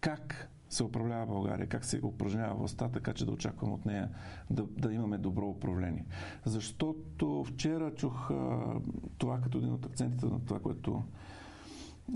как 0.00 0.50
се 0.68 0.84
управлява 0.84 1.26
България, 1.26 1.66
как 1.66 1.84
се 1.84 2.00
упражнява 2.02 2.54
властта, 2.54 2.88
така 2.88 3.12
че 3.12 3.26
да 3.26 3.32
очаквам 3.32 3.72
от 3.72 3.86
нея 3.86 4.10
да, 4.50 4.62
да 4.62 4.92
имаме 4.92 5.18
добро 5.18 5.48
управление. 5.48 6.04
Защото 6.44 7.44
вчера 7.44 7.94
чух 7.94 8.30
а, 8.30 8.74
това 9.18 9.40
като 9.40 9.58
един 9.58 9.72
от 9.72 9.86
акцентите 9.86 10.26
на 10.26 10.44
това, 10.44 10.60
което 10.60 11.02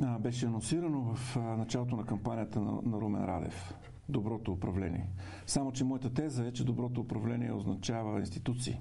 а, 0.03 0.19
беше 0.19 0.47
анонсирано 0.47 1.15
в 1.15 1.37
а, 1.37 1.41
началото 1.41 1.97
на 1.97 2.07
кампанията 2.07 2.61
на, 2.61 2.73
на 2.83 3.01
Румен 3.01 3.25
Радев. 3.25 3.75
Доброто 4.09 4.53
управление. 4.53 5.07
Само, 5.47 5.73
че 5.73 5.85
моята 5.85 6.13
теза 6.13 6.47
е, 6.47 6.53
че 6.53 6.65
доброто 6.65 7.01
управление 7.01 7.53
означава 7.53 8.21
институции. 8.21 8.81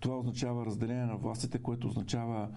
Това 0.00 0.18
означава 0.18 0.66
разделение 0.66 1.06
на 1.06 1.16
властите, 1.16 1.58
което 1.58 1.86
означава 1.86 2.48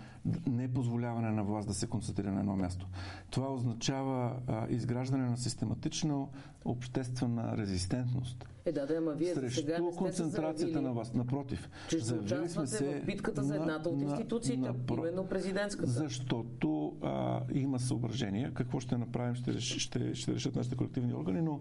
непозволяване 0.48 1.32
на 1.32 1.44
власт 1.44 1.68
да 1.68 1.74
се 1.74 1.88
концентрира 1.88 2.32
на 2.32 2.40
едно 2.40 2.56
място. 2.56 2.88
Това 3.30 3.54
означава 3.54 4.36
а, 4.48 4.68
изграждане 4.70 5.30
на 5.30 5.38
систематична 5.38 6.26
обществена 6.66 7.58
резистентност. 7.58 8.48
Е, 8.66 8.72
да, 8.72 8.86
да, 8.86 8.96
ама 8.98 9.12
вие 9.12 9.34
срещу 9.34 9.60
сега 9.60 9.80
не 9.80 9.96
концентрацията 9.96 10.82
на 10.82 10.94
власт. 10.94 11.16
Напротив, 11.16 11.70
че 11.90 12.00
завили 12.00 12.50
сме 12.50 12.68
се 12.68 13.00
в 13.00 13.06
битката 13.06 13.44
за 13.44 13.56
едната 13.56 13.90
от 13.90 14.02
институциите, 14.02 14.62
на, 14.62 14.74
на, 14.90 14.98
именно 14.98 15.28
президентската. 15.28 15.92
Защото 15.92 16.68
а, 17.04 17.42
има 17.54 17.80
съображения. 17.80 18.54
Какво 18.54 18.80
ще 18.80 18.98
направим, 18.98 19.36
ще, 19.36 19.60
ще, 19.60 20.16
ще 20.16 20.34
решат 20.34 20.56
нашите 20.56 20.76
колективни 20.76 21.14
органи, 21.14 21.42
но 21.42 21.60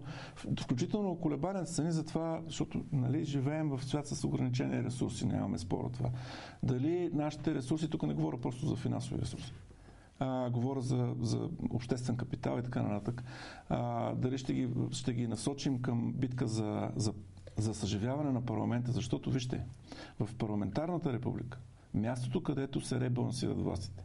включително 0.59 1.15
колебания 1.15 1.67
са 1.67 1.83
ни 1.83 1.91
за 1.91 2.05
това, 2.05 2.41
защото 2.47 2.83
нали, 2.91 3.25
живеем 3.25 3.69
в 3.69 3.85
свят 3.85 4.07
с 4.07 4.23
ограничени 4.23 4.83
ресурси, 4.83 5.25
нямаме 5.25 5.57
спор 5.57 5.83
от 5.83 5.93
това. 5.93 6.09
Дали 6.63 7.09
нашите 7.13 7.55
ресурси, 7.55 7.89
тук 7.89 8.03
не 8.03 8.13
говоря 8.13 8.37
просто 8.37 8.65
за 8.65 8.75
финансови 8.75 9.21
ресурси, 9.21 9.53
а, 10.19 10.49
говоря 10.49 10.81
за, 10.81 11.15
за 11.19 11.49
обществен 11.69 12.17
капитал 12.17 12.59
и 12.59 12.63
така 12.63 12.81
нататък, 12.81 13.23
а, 13.69 14.13
дали 14.15 14.37
ще 14.37 14.53
ги, 14.53 14.69
ще 14.91 15.13
ги 15.13 15.27
насочим 15.27 15.81
към 15.81 16.13
битка 16.13 16.47
за, 16.47 16.91
за, 16.95 17.13
за 17.57 17.73
съживяване 17.73 18.31
на 18.31 18.41
парламента, 18.41 18.91
защото 18.91 19.31
вижте, 19.31 19.65
в 20.19 20.35
парламентарната 20.35 21.13
република, 21.13 21.59
мястото, 21.93 22.43
където 22.43 22.81
се 22.81 22.99
ребалансират 22.99 23.61
властите, 23.61 24.03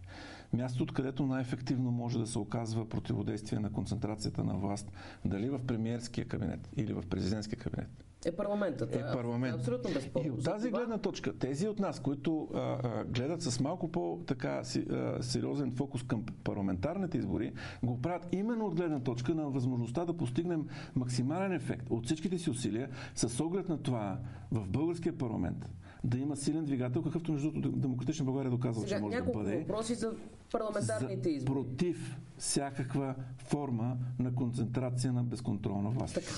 място, 0.52 0.82
откъдето 0.82 1.26
най-ефективно 1.26 1.90
може 1.90 2.18
да 2.18 2.26
се 2.26 2.38
оказва 2.38 2.88
противодействие 2.88 3.58
на 3.58 3.72
концентрацията 3.72 4.44
на 4.44 4.54
власт, 4.54 4.92
дали 5.24 5.48
в 5.48 5.66
премиерския 5.66 6.28
кабинет 6.28 6.68
или 6.76 6.92
в 6.92 7.02
президентския 7.10 7.58
кабинет, 7.58 8.04
е 8.24 8.32
парламентът. 8.32 8.94
Е 8.94 9.04
парламент. 9.12 9.54
Абсолютно 9.54 9.90
безспорно. 9.94 10.26
И 10.26 10.30
от 10.30 10.44
тази 10.44 10.70
гледна 10.70 10.98
точка, 10.98 11.38
тези 11.38 11.68
от 11.68 11.78
нас, 11.78 12.00
които 12.00 12.48
а, 12.54 12.58
а, 12.58 13.04
гледат 13.04 13.42
с 13.42 13.60
малко 13.60 13.92
по-така 13.92 14.64
си, 14.64 14.80
а, 14.90 15.22
сериозен 15.22 15.72
фокус 15.72 16.02
към 16.02 16.24
парламентарните 16.44 17.18
избори, 17.18 17.52
го 17.82 18.00
правят 18.02 18.28
именно 18.32 18.66
от 18.66 18.74
гледна 18.74 19.00
точка 19.00 19.34
на 19.34 19.50
възможността 19.50 20.04
да 20.04 20.16
постигнем 20.16 20.66
максимален 20.94 21.52
ефект 21.52 21.86
от 21.90 22.06
всичките 22.06 22.38
си 22.38 22.50
усилия 22.50 22.90
с 23.14 23.40
оглед 23.40 23.68
на 23.68 23.78
това 23.78 24.18
в 24.52 24.68
българския 24.68 25.18
парламент 25.18 25.68
да 26.04 26.18
има 26.18 26.36
силен 26.36 26.64
двигател, 26.64 27.02
какъвто 27.02 27.32
между 27.32 27.50
другото 27.50 27.78
Демократична 27.78 28.24
България 28.24 28.48
е 28.48 28.50
доказва, 28.50 28.86
че 28.86 28.98
може 28.98 29.16
да 29.16 29.32
бъде. 29.32 29.58
въпроси 29.58 29.94
за 29.94 30.12
парламентарните 30.52 31.30
избори. 31.30 31.54
Против 31.54 32.16
всякаква 32.38 33.14
форма 33.38 33.96
на 34.18 34.34
концентрация 34.34 35.12
на 35.12 35.22
безконтролна 35.22 35.90
власт. 35.90 36.14
Така. 36.14 36.32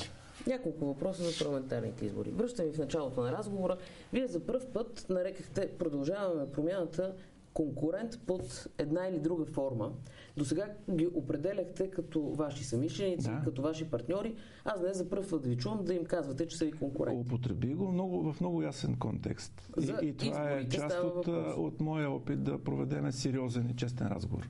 Няколко 0.46 0.87
въпроса 0.87 1.22
за 1.22 1.44
парламентарните 1.44 2.07
избори. 2.07 2.31
Връщам 2.31 2.66
ви 2.66 2.72
в 2.72 2.79
началото 2.79 3.20
на 3.22 3.33
разговора. 3.33 3.77
Вие 4.12 4.27
за 4.27 4.46
първ 4.46 4.72
път 4.72 5.07
нарекахте 5.09 5.70
продължаваме 5.79 6.53
промяната 6.53 7.14
конкурент 7.54 8.20
под 8.26 8.68
една 8.78 9.06
или 9.08 9.18
друга 9.18 9.44
форма. 9.44 9.92
До 10.36 10.44
сега 10.44 10.66
ги 10.90 11.06
определяхте 11.14 11.90
като 11.90 12.22
ваши 12.22 12.64
самишленици, 12.64 13.30
да. 13.30 13.40
като 13.44 13.62
ваши 13.62 13.90
партньори. 13.90 14.34
Аз 14.64 14.80
не 14.80 14.92
за 14.92 15.10
първ 15.10 15.30
път 15.30 15.46
ви 15.46 15.56
чувам 15.56 15.84
да 15.84 15.94
им 15.94 16.04
казвате, 16.04 16.46
че 16.46 16.56
са 16.56 16.64
ви 16.64 16.72
конкуренти. 16.72 17.20
Употреби 17.20 17.74
го 17.74 17.92
много, 17.92 18.32
в 18.32 18.40
много 18.40 18.62
ясен 18.62 18.96
контекст. 18.96 19.70
За 19.76 19.98
и, 20.02 20.08
и 20.08 20.16
това 20.16 20.50
е 20.50 20.68
част 20.68 20.96
от, 21.04 21.26
от 21.56 21.80
моя 21.80 22.10
опит 22.10 22.42
да 22.42 22.58
проведеме 22.58 23.12
сериозен 23.12 23.70
и 23.70 23.76
честен 23.76 24.06
разговор, 24.06 24.48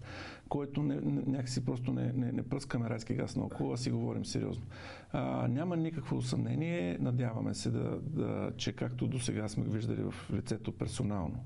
който 0.48 0.82
не, 0.82 1.00
някакси 1.26 1.64
просто 1.64 1.92
не, 1.92 2.12
не, 2.12 2.32
не 2.32 2.42
пръскаме 2.42 2.90
райски 2.90 3.14
газ 3.14 3.36
наоколо, 3.36 3.72
а 3.72 3.76
си 3.76 3.90
говорим 3.90 4.24
сериозно. 4.24 4.64
А, 5.12 5.48
няма 5.48 5.76
никакво 5.76 6.22
съмнение, 6.22 6.98
надяваме 7.00 7.54
се 7.54 7.70
да, 7.70 7.98
да 8.02 8.52
че 8.56 8.72
както 8.72 9.06
до 9.06 9.18
сега 9.18 9.48
сме 9.48 9.64
виждали 9.64 10.02
в 10.02 10.30
лицето 10.32 10.72
персонално 10.72 11.44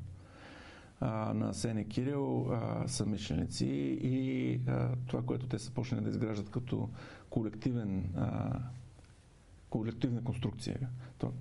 а, 1.00 1.34
на 1.34 1.54
Сене 1.54 1.84
Кирил 1.84 2.52
а, 2.52 2.88
са 2.88 3.06
мишленици 3.06 3.66
и 4.02 4.60
а, 4.66 4.88
това, 5.06 5.22
което 5.22 5.46
те 5.46 5.58
са 5.58 5.70
почнали 5.70 6.04
да 6.04 6.10
изграждат 6.10 6.50
като 6.50 6.88
колективен 7.30 8.10
а, 8.16 8.58
колективна 9.70 10.24
конструкция. 10.24 10.88
То 11.18 11.32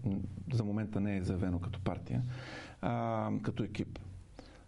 за 0.53 0.63
момента 0.63 0.99
не 1.01 1.17
е 1.17 1.23
заявено 1.23 1.59
като 1.59 1.79
партия, 1.79 2.23
а, 2.81 3.31
като 3.43 3.63
екип. 3.63 3.99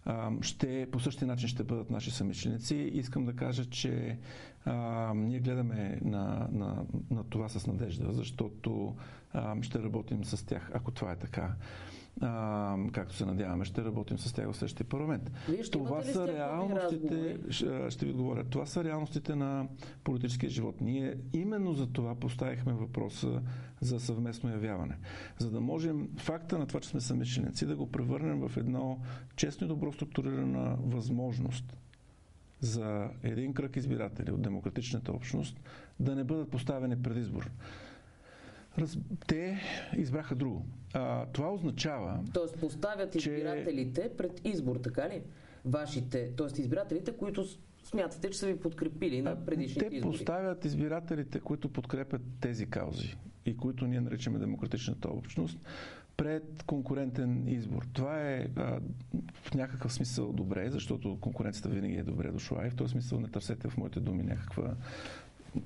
А, 0.04 0.30
ще, 0.40 0.88
по 0.92 1.00
същия 1.00 1.28
начин 1.28 1.48
ще 1.48 1.64
бъдат 1.64 1.90
наши 1.90 2.10
съмишленици. 2.10 2.74
Искам 2.76 3.24
да 3.24 3.36
кажа, 3.36 3.64
че 3.64 4.18
а, 4.64 4.72
ние 5.14 5.40
гледаме 5.40 6.00
на, 6.04 6.48
на, 6.52 6.84
на 7.10 7.24
това 7.24 7.48
с 7.48 7.66
надежда, 7.66 8.12
защото 8.12 8.96
а, 9.32 9.62
ще 9.62 9.82
работим 9.82 10.24
с 10.24 10.46
тях, 10.46 10.70
ако 10.74 10.90
това 10.90 11.12
е 11.12 11.16
така 11.16 11.54
а, 12.20 12.76
както 12.92 13.16
се 13.16 13.26
надяваме, 13.26 13.64
ще 13.64 13.84
работим 13.84 14.18
с 14.18 14.32
тях 14.32 14.50
в 14.50 14.56
следващия 14.56 14.86
парламент. 14.86 15.30
това 15.70 16.02
са 16.02 16.28
реалностите, 16.28 17.38
ще 17.88 18.04
ви 18.04 18.10
отговоря, 18.10 18.44
това 18.44 18.66
са 18.66 18.84
реалностите 18.84 19.34
на 19.34 19.66
политическия 20.04 20.50
живот. 20.50 20.80
Ние 20.80 21.16
именно 21.32 21.72
за 21.72 21.86
това 21.86 22.14
поставихме 22.14 22.72
въпроса 22.72 23.42
за 23.80 24.00
съвместно 24.00 24.50
явяване. 24.50 24.98
За 25.38 25.50
да 25.50 25.60
можем 25.60 26.08
факта 26.16 26.58
на 26.58 26.66
това, 26.66 26.80
че 26.80 26.88
сме 26.88 27.00
самишленици, 27.00 27.66
да 27.66 27.76
го 27.76 27.90
превърнем 27.92 28.48
в 28.48 28.56
едно 28.56 28.98
честно 29.36 29.64
и 29.64 29.68
добро 29.68 29.92
структурирана 29.92 30.76
възможност 30.82 31.76
за 32.60 33.08
един 33.22 33.54
кръг 33.54 33.76
избиратели 33.76 34.30
от 34.30 34.42
демократичната 34.42 35.12
общност 35.12 35.60
да 36.00 36.14
не 36.14 36.24
бъдат 36.24 36.50
поставени 36.50 37.02
пред 37.02 37.16
избор. 37.16 37.50
Раз... 38.78 38.98
Те 39.26 39.60
избраха 39.96 40.34
друго. 40.34 40.66
А, 40.94 41.26
това 41.26 41.52
означава. 41.52 42.24
Тоест 42.32 42.60
поставят 42.60 43.14
избирателите 43.14 44.02
че... 44.02 44.16
пред 44.16 44.40
избор, 44.44 44.76
така 44.76 45.08
ли? 45.08 45.22
Вашите, 45.64 46.32
т.е. 46.36 46.60
избирателите, 46.60 47.12
които 47.16 47.44
смятате, 47.84 48.30
че 48.30 48.38
са 48.38 48.46
ви 48.46 48.60
подкрепили 48.60 49.22
на 49.22 49.44
предишните 49.46 49.88
Те 49.88 49.96
избори. 49.96 50.12
Те 50.12 50.18
поставят 50.18 50.64
избирателите, 50.64 51.40
които 51.40 51.68
подкрепят 51.68 52.22
тези 52.40 52.66
каузи 52.66 53.16
и 53.46 53.56
които 53.56 53.86
ние 53.86 54.00
наричаме 54.00 54.38
демократичната 54.38 55.08
общност, 55.08 55.58
пред 56.16 56.62
конкурентен 56.66 57.48
избор. 57.48 57.86
Това 57.92 58.30
е 58.30 58.48
а, 58.56 58.80
в 59.34 59.54
някакъв 59.54 59.92
смисъл 59.92 60.32
добре, 60.32 60.70
защото 60.70 61.18
конкуренцията 61.20 61.68
винаги 61.68 61.96
е 61.96 62.02
добре 62.02 62.30
дошла 62.30 62.66
и 62.66 62.70
в 62.70 62.76
този 62.76 62.92
смисъл 62.92 63.20
не 63.20 63.28
търсете 63.28 63.68
в 63.68 63.76
моите 63.76 64.00
думи 64.00 64.22
някаква 64.22 64.74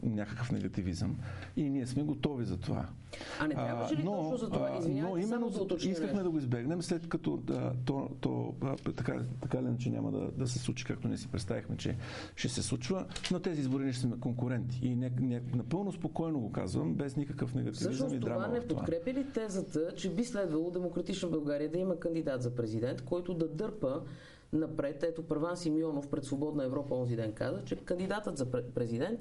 някакъв 0.02 0.52
негативизъм. 0.52 1.16
И 1.56 1.70
ние 1.70 1.86
сме 1.86 2.02
готови 2.02 2.44
за 2.44 2.56
това. 2.56 2.86
А 3.40 3.46
не 3.46 3.54
трябваше 3.54 3.96
ли 3.96 4.02
но, 4.04 4.12
точно 4.12 4.36
за 4.36 4.50
това? 4.50 4.80
но 4.88 5.16
именно 5.16 5.48
за 5.48 5.88
искахме 5.90 6.22
да 6.22 6.30
го 6.30 6.38
избегнем, 6.38 6.82
след 6.82 7.08
като 7.08 7.36
да, 7.36 7.72
то, 7.84 8.10
то 8.20 8.54
така, 8.96 9.22
така 9.42 9.62
ли, 9.62 9.66
че 9.78 9.90
няма 9.90 10.12
да, 10.12 10.30
да 10.30 10.46
се 10.46 10.58
случи, 10.58 10.84
както 10.84 11.08
не 11.08 11.16
си 11.16 11.28
представихме, 11.28 11.76
че 11.76 11.96
ще 12.36 12.48
се 12.48 12.62
случва. 12.62 13.06
На 13.32 13.40
тези 13.40 13.60
избори 13.60 13.92
ще 13.92 14.02
сме 14.02 14.20
конкуренти. 14.20 14.80
И 14.82 14.96
не, 14.96 15.12
не, 15.20 15.42
напълно 15.54 15.92
спокойно 15.92 16.40
го 16.40 16.52
казвам, 16.52 16.94
без 16.94 17.16
никакъв 17.16 17.54
негативизъм 17.54 17.92
Всъщност, 17.92 18.14
и 18.14 18.18
драма. 18.18 18.44
това 18.44 18.58
не 18.58 18.66
подкрепи 18.66 19.14
ли 19.14 19.26
тезата, 19.32 19.94
че 19.96 20.10
би 20.10 20.24
следвало 20.24 20.70
Демократична 20.70 21.28
България 21.28 21.70
да 21.70 21.78
има 21.78 21.98
кандидат 21.98 22.42
за 22.42 22.54
президент, 22.54 23.02
който 23.02 23.34
да 23.34 23.48
дърпа 23.48 24.02
напред. 24.52 25.02
Ето 25.02 25.22
Първан 25.22 25.56
Симеонов 25.56 26.08
пред 26.08 26.24
Свободна 26.24 26.64
Европа 26.64 26.94
онзи 26.94 27.16
ден 27.16 27.32
каза, 27.32 27.64
че 27.64 27.76
кандидатът 27.76 28.36
за 28.36 28.50
президент 28.74 29.20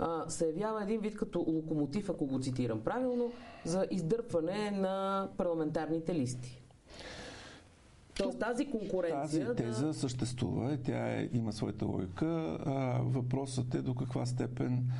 а, 0.00 0.30
се 0.30 0.46
явява 0.46 0.82
един 0.82 1.00
вид 1.00 1.16
като 1.16 1.38
локомотив, 1.38 2.10
ако 2.10 2.26
го 2.26 2.40
цитирам 2.40 2.80
правилно, 2.80 3.32
за 3.64 3.86
издърпване 3.90 4.70
на 4.70 5.28
парламентарните 5.36 6.14
листи. 6.14 6.62
Тоест 8.14 8.38
тази 8.38 8.70
конкуренция... 8.70 9.46
Тази 9.46 9.56
теза 9.56 9.86
да... 9.86 9.94
съществува 9.94 10.72
и 10.72 10.82
тя 10.82 11.08
е, 11.08 11.28
има 11.32 11.52
своята 11.52 11.86
логика. 11.86 12.58
А, 12.66 13.00
въпросът 13.02 13.74
е 13.74 13.82
до 13.82 13.94
каква 13.94 14.26
степен 14.26 14.90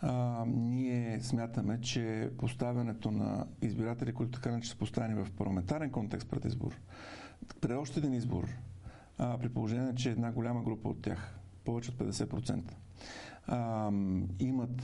а, 0.00 0.44
ние 0.46 1.20
смятаме, 1.20 1.80
че 1.80 2.30
поставянето 2.38 3.10
на 3.10 3.46
избиратели, 3.62 4.12
които 4.12 4.40
така 4.40 4.56
не 4.56 4.64
са 4.64 4.76
поставени 4.76 5.24
в 5.24 5.30
парламентарен 5.36 5.90
контекст 5.90 6.30
пред 6.30 6.44
избор, 6.44 6.80
пред 7.60 7.76
още 7.76 8.00
един 8.00 8.14
избор, 8.14 8.48
а, 9.18 9.38
при 9.38 9.48
положение, 9.48 9.94
че 9.94 10.10
една 10.10 10.32
голяма 10.32 10.62
група 10.62 10.88
от 10.88 11.02
тях, 11.02 11.38
повече 11.64 11.90
от 11.90 11.96
50%, 11.96 12.62
а, 13.48 13.90
имат 14.38 14.82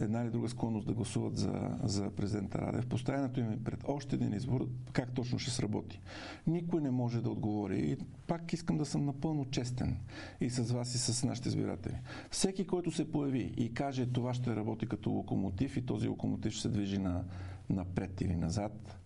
една 0.00 0.22
или 0.22 0.30
друга 0.30 0.48
склонност 0.48 0.86
да 0.86 0.94
гласуват 0.94 1.36
за, 1.36 1.78
за 1.82 2.10
президента 2.10 2.58
Радев, 2.58 2.86
поставянето 2.86 3.40
им 3.40 3.50
е 3.50 3.64
пред 3.64 3.84
още 3.88 4.16
един 4.16 4.34
избор, 4.34 4.68
как 4.92 5.12
точно 5.12 5.38
ще 5.38 5.50
сработи. 5.50 6.00
Никой 6.46 6.80
не 6.80 6.90
може 6.90 7.22
да 7.22 7.30
отговори. 7.30 7.78
И 7.78 7.96
пак 8.26 8.52
искам 8.52 8.78
да 8.78 8.84
съм 8.84 9.04
напълно 9.04 9.44
честен 9.44 9.96
и 10.40 10.50
с 10.50 10.72
вас, 10.72 10.94
и 10.94 10.98
с 10.98 11.24
нашите 11.24 11.48
избиратели. 11.48 11.98
Всеки, 12.30 12.66
който 12.66 12.90
се 12.90 13.12
появи 13.12 13.54
и 13.56 13.74
каже 13.74 14.06
това 14.06 14.34
ще 14.34 14.56
работи 14.56 14.86
като 14.86 15.10
локомотив 15.10 15.76
и 15.76 15.86
този 15.86 16.08
локомотив 16.08 16.52
ще 16.52 16.62
се 16.62 16.68
движи 16.68 16.98
на, 16.98 17.24
напред 17.68 18.20
или 18.20 18.36
назад, 18.36 18.99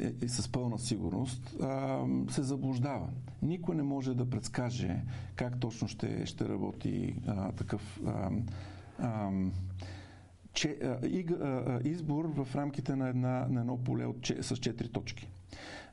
и, 0.00 0.14
и 0.22 0.28
с 0.28 0.48
пълна 0.48 0.78
сигурност, 0.78 1.56
а, 1.62 2.04
се 2.30 2.42
заблуждава. 2.42 3.08
Никой 3.42 3.76
не 3.76 3.82
може 3.82 4.14
да 4.14 4.30
предскаже 4.30 5.02
как 5.36 5.60
точно 5.60 5.88
ще, 5.88 6.26
ще 6.26 6.48
работи 6.48 7.16
а, 7.26 7.52
такъв 7.52 8.00
а, 8.06 8.30
а, 8.98 9.30
че, 10.52 10.78
а, 10.82 11.06
и, 11.06 11.26
а, 11.42 11.80
избор 11.84 12.24
в 12.24 12.56
рамките 12.56 12.96
на, 12.96 13.08
една, 13.08 13.46
на 13.50 13.60
едно 13.60 13.84
поле 13.84 14.06
от, 14.06 14.32
с 14.40 14.56
четири 14.56 14.88
точки 14.88 15.28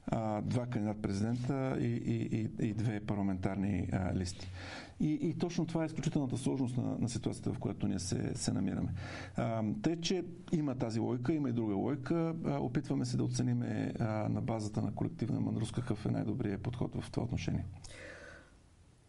а, 0.07 0.41
два 0.41 0.65
кандидат-президента 0.65 1.77
и, 1.79 1.85
и, 1.85 2.37
и, 2.37 2.67
и 2.67 2.73
две 2.73 2.99
парламентарни 2.99 3.89
а, 3.91 4.13
листи. 4.15 4.51
И, 5.01 5.19
и 5.21 5.33
точно 5.33 5.65
това 5.65 5.83
е 5.83 5.85
изключителната 5.85 6.37
сложност 6.37 6.77
на, 6.77 6.97
на 6.99 7.09
ситуацията, 7.09 7.53
в 7.53 7.59
която 7.59 7.87
ние 7.87 7.99
се, 7.99 8.31
се 8.35 8.53
намираме. 8.53 8.93
А, 9.35 9.63
тъй, 9.81 10.01
че 10.01 10.25
има 10.51 10.75
тази 10.75 10.99
лойка, 10.99 11.33
има 11.33 11.49
и 11.49 11.53
друга 11.53 11.75
лойка. 11.75 12.35
А, 12.45 12.59
опитваме 12.59 13.05
се 13.05 13.17
да 13.17 13.23
оцениме 13.23 13.93
а, 13.99 14.05
на 14.29 14.41
базата 14.41 14.81
на 14.81 14.95
колективна 14.95 15.39
мъдрост 15.39 15.71
какъв 15.71 16.05
е 16.05 16.11
най-добрият 16.11 16.61
подход 16.61 16.95
в 16.95 17.11
това 17.11 17.23
отношение. 17.23 17.65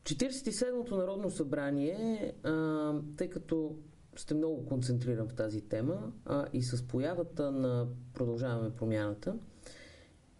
47-то 0.04 0.96
Народно 0.96 1.30
събрание, 1.30 2.32
а, 2.44 2.92
тъй 3.16 3.30
като 3.30 3.76
сте 4.16 4.34
много 4.34 4.66
концентриран 4.66 5.28
в 5.28 5.34
тази 5.34 5.60
тема 5.60 6.12
а, 6.26 6.46
и 6.52 6.62
с 6.62 6.82
появата 6.82 7.52
на 7.52 7.86
Продължаваме 8.14 8.70
промяната, 8.70 9.34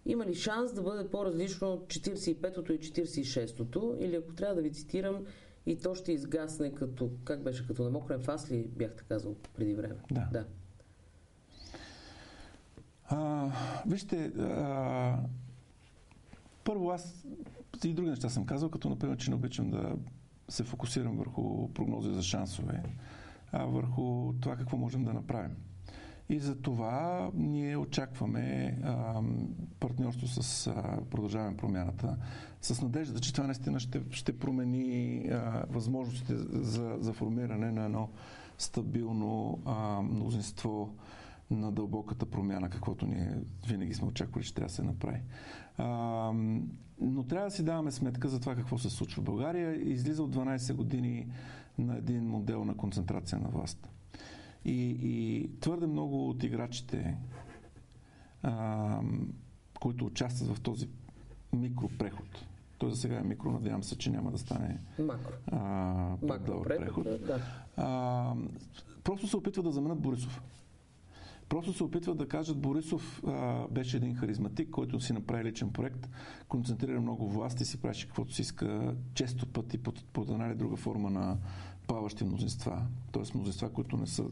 има 0.07 0.27
ли 0.27 0.35
шанс 0.35 0.73
да 0.73 0.83
бъде 0.83 1.09
по-различно 1.09 1.73
от 1.73 1.87
45-то 1.87 2.73
и 2.73 2.79
46-то? 2.79 3.97
Или 4.01 4.17
ако 4.17 4.35
трябва 4.35 4.55
да 4.55 4.63
ви 4.63 4.73
цитирам, 4.73 5.25
и 5.67 5.79
то 5.79 5.95
ще 5.95 6.13
изгасне 6.13 6.75
като, 6.75 7.11
как 7.25 7.43
беше, 7.43 7.67
като 7.67 7.85
намокрен 7.85 8.21
фас 8.21 8.51
ли 8.51 8.69
бяхте 8.69 9.05
казал 9.09 9.37
преди 9.55 9.75
време? 9.75 9.97
Да. 10.13 10.29
да. 10.33 10.47
А, 13.09 13.51
вижте, 13.87 14.25
а, 14.25 15.19
Първо, 16.65 16.91
аз 16.91 17.27
и 17.85 17.95
други 17.95 18.11
неща 18.11 18.29
съм 18.29 18.47
казал, 18.47 18.71
като 18.71 18.89
например, 18.89 19.17
че 19.17 19.31
не 19.31 19.37
обичам 19.37 19.71
да 19.71 19.97
се 20.49 20.65
фокусирам 20.65 21.17
върху 21.17 21.69
прогнози 21.75 22.15
за 22.15 22.23
шансове, 22.23 22.83
а 23.53 23.65
върху 23.65 24.33
това 24.41 24.57
какво 24.57 24.77
можем 24.77 25.05
да 25.05 25.13
направим. 25.13 25.57
И 26.29 26.39
за 26.39 26.55
това 26.55 27.31
ние 27.35 27.77
очакваме 27.77 28.79
а, 28.85 29.23
партньорство 29.81 30.27
с 30.27 30.67
а, 30.67 30.99
Продължаваме 31.11 31.57
промяната, 31.57 32.17
с 32.61 32.83
надежда, 32.83 33.21
че 33.21 33.33
това 33.33 33.47
наистина 33.47 33.81
ще, 33.81 34.01
ще 34.11 34.39
промени 34.39 35.27
а, 35.29 35.65
възможностите 35.71 36.37
за, 36.53 36.97
за 36.99 37.13
формиране 37.13 37.71
на 37.73 37.85
едно 37.85 38.09
стабилно 38.59 39.59
а, 39.65 40.03
мнозинство 40.03 40.95
на 41.51 41.73
дълбоката 41.73 42.27
промяна, 42.27 42.71
каквото 42.71 43.07
ние 43.07 43.39
винаги 43.67 43.95
сме 43.95 44.09
очаквали, 44.09 44.45
че 44.45 44.55
трябва 44.55 44.69
да 44.69 44.75
се 44.75 44.83
направи. 44.83 45.21
А, 45.79 45.85
но 47.01 47.23
трябва 47.23 47.47
да 47.47 47.55
си 47.55 47.65
даваме 47.65 47.91
сметка 47.91 48.29
за 48.29 48.41
това 48.41 48.55
какво 48.55 48.79
се 48.79 48.91
случва. 48.91 49.23
България 49.23 49.91
излиза 49.91 50.23
от 50.23 50.35
12 50.37 50.75
години 50.75 51.27
на 51.79 51.97
един 51.97 52.29
модел 52.29 52.65
на 52.65 52.77
концентрация 52.77 53.39
на 53.39 53.49
власт. 53.49 53.89
И, 54.65 54.97
и 55.03 55.51
твърде 55.61 55.87
много 55.87 56.29
от 56.29 56.43
играчите, 56.43 57.17
а, 58.43 59.01
които 59.81 60.07
участват 60.07 60.57
в 60.57 60.61
този 60.61 60.89
микропреход, 61.53 62.47
той 62.79 62.91
за 62.91 62.97
сега 62.97 63.19
е 63.19 63.23
микро, 63.23 63.53
надявам 63.53 63.83
се, 63.83 63.99
че 63.99 64.11
няма 64.11 64.31
да 64.31 64.39
стане 64.39 64.79
Макро. 64.99 65.33
А, 65.47 66.17
преход. 66.65 67.05
Да. 67.05 67.41
А, 67.77 68.35
просто 69.05 69.29
се 69.29 69.37
опитва 69.37 69.63
да 69.63 69.73
заменят 69.73 70.01
Борисов. 70.01 70.43
Просто 71.49 71.73
се 71.73 71.85
опитват 71.85 72.19
да 72.19 72.29
кажат, 72.29 72.59
Борисов 72.61 73.23
а, 73.27 73.67
беше 73.69 73.97
един 73.97 74.15
харизматик, 74.15 74.71
който 74.71 75.01
си 75.01 75.13
направи 75.13 75.45
личен 75.45 75.71
проект, 75.71 76.09
концентрира 76.49 77.01
много 77.01 77.29
власт 77.29 77.61
и 77.61 77.65
си 77.65 77.81
правеше 77.81 78.07
каквото 78.07 78.35
си 78.35 78.43
иска, 78.43 78.95
често 79.15 79.47
пъти 79.47 79.79
под, 79.79 80.05
под 80.05 80.31
една 80.31 80.47
или 80.47 80.55
друга 80.55 80.77
форма 80.77 81.11
на 81.11 81.39
плаващи 81.93 82.25
мнозинства, 82.25 82.83
т.е. 83.13 83.23
мнозинства, 83.35 83.69
които 83.69 83.97
не 83.97 84.07
са 84.07 84.25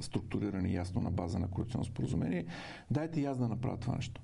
структурирани 0.00 0.74
ясно 0.74 1.00
на 1.00 1.10
база 1.10 1.38
на 1.38 1.48
коалиционно 1.48 1.84
споразумение, 1.84 2.46
дайте 2.90 3.20
и 3.20 3.24
аз 3.24 3.38
да 3.38 3.48
направя 3.48 3.76
това 3.76 3.96
нещо. 3.96 4.20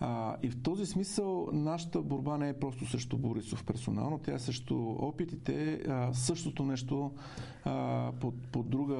А, 0.00 0.36
и 0.42 0.50
в 0.50 0.62
този 0.62 0.86
смисъл 0.86 1.48
нашата 1.52 2.02
борба 2.02 2.38
не 2.38 2.48
е 2.48 2.58
просто 2.58 2.86
срещу 2.86 3.18
Борисов 3.18 3.64
персонално, 3.64 4.18
тя 4.18 4.34
е 4.34 4.38
срещу 4.38 4.76
опитите, 4.98 5.82
а, 5.88 6.14
същото 6.14 6.64
нещо 6.64 7.12
а, 7.64 8.12
под, 8.20 8.34
под 8.52 8.70
друга 8.70 8.96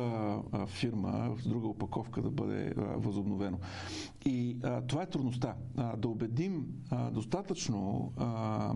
а, 0.53 0.67
фирма, 0.67 1.37
с 1.39 1.49
друга 1.49 1.69
опаковка 1.69 2.23
да 2.23 2.31
бъде 2.31 2.75
а, 2.77 2.81
възобновено. 2.81 3.59
И 4.25 4.57
а, 4.63 4.81
това 4.81 5.03
е 5.03 5.07
трудността. 5.07 5.55
А, 5.77 5.97
да 5.97 6.09
убедим 6.09 6.67
а, 6.91 7.11
достатъчно 7.11 8.13
а, 8.17 8.75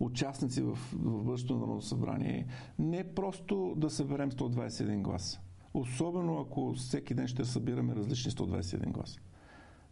участници 0.00 0.62
в, 0.62 0.74
в 0.92 1.24
бъдещото 1.24 1.60
Народно 1.60 1.82
събрание, 1.82 2.46
не 2.78 3.14
просто 3.14 3.74
да 3.76 3.90
съберем 3.90 4.30
121 4.30 5.02
гласа. 5.02 5.40
Особено 5.74 6.40
ако 6.40 6.72
всеки 6.72 7.14
ден 7.14 7.28
ще 7.28 7.44
събираме 7.44 7.94
различни 7.94 8.32
121 8.32 8.92
гласа. 8.92 9.20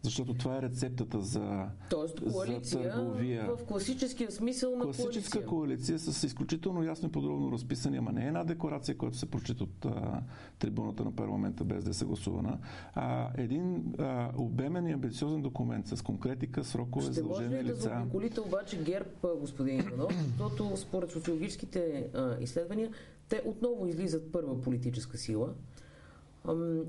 Защото 0.01 0.33
това 0.33 0.57
е 0.57 0.61
рецептата 0.61 1.21
за, 1.21 1.65
Тоест, 1.89 2.19
коалиция 2.21 2.83
за 2.83 2.89
търговия. 2.89 3.45
в 3.47 3.65
класическия 3.65 4.31
смисъл 4.31 4.75
на 4.75 4.83
Класическа 4.83 5.45
коалиция. 5.45 5.45
коалиция 5.47 5.99
с 5.99 6.23
изключително 6.23 6.83
ясно 6.83 7.09
и 7.09 7.11
подробно 7.11 7.51
разписани, 7.51 7.97
ама 7.97 8.11
не 8.11 8.23
е 8.23 8.27
една 8.27 8.43
декларация, 8.43 8.97
която 8.97 9.17
се 9.17 9.25
прочита 9.25 9.63
от 9.63 9.85
а, 9.85 10.21
трибуната 10.59 11.03
на 11.03 11.11
парламента 11.11 11.63
без 11.63 11.83
да 11.83 11.89
е 11.89 11.93
съгласувана, 11.93 12.59
а 12.95 13.29
един 13.37 13.93
а, 13.99 14.31
обемен 14.37 14.87
и 14.87 14.91
амбициозен 14.91 15.41
документ 15.41 15.87
с 15.87 16.01
конкретика, 16.01 16.63
срокове, 16.63 17.05
Ще 17.05 17.13
задължени 17.13 17.47
може 17.47 17.59
ли 17.59 17.63
лица. 17.63 17.89
да 17.89 17.95
заобиколите 17.95 18.41
обаче 18.41 18.83
ГЕРБ, 18.83 19.09
господин 19.35 19.79
Иванов, 19.79 20.13
защото 20.27 20.77
според 20.77 21.11
социологическите 21.11 21.79
а, 22.13 22.37
изследвания, 22.41 22.89
те 23.29 23.41
отново 23.45 23.87
излизат 23.87 24.31
първа 24.31 24.61
политическа 24.61 25.17
сила. 25.17 25.53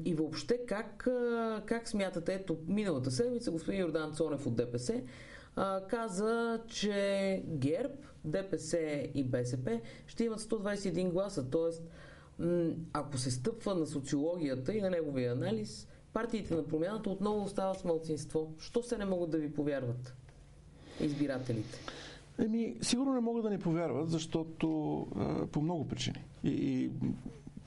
И 0.05 0.15
въобще 0.15 0.59
как, 0.67 1.09
как 1.67 1.89
смятате, 1.89 2.35
ето 2.35 2.57
миналата 2.67 3.11
седмица 3.11 3.51
господин 3.51 3.81
Йордан 3.81 4.13
Цонев 4.13 4.47
от 4.47 4.57
ДПС 4.57 5.03
каза, 5.89 6.61
че 6.69 7.43
ГЕРБ, 7.47 7.95
ДПС 8.25 8.79
и 9.15 9.25
БСП 9.25 9.81
ще 10.07 10.25
имат 10.25 10.41
121 10.41 11.11
гласа. 11.13 11.51
Тоест, 11.51 11.83
ако 12.93 13.19
се 13.19 13.31
стъпва 13.31 13.75
на 13.75 13.87
социологията 13.87 14.75
и 14.75 14.81
на 14.81 14.91
неговия 14.91 15.33
анализ, 15.33 15.89
партиите 16.13 16.55
на 16.55 16.65
промяната 16.65 17.11
отново 17.11 17.43
остават 17.43 17.79
с 17.79 17.85
мълцинство. 17.85 18.53
Що 18.59 18.83
се 18.83 18.99
не 18.99 19.05
могат 19.05 19.31
да 19.31 19.39
ви 19.39 19.53
повярват 19.53 20.15
избирателите? 21.01 21.79
Еми, 22.39 22.77
сигурно 22.81 23.15
не 23.15 23.21
могат 23.21 23.43
да 23.43 23.51
ни 23.51 23.59
повярват, 23.59 24.11
защото 24.11 24.69
по 25.53 25.61
много 25.61 25.89
причини. 25.89 26.25
И, 26.45 26.51
и 26.51 26.91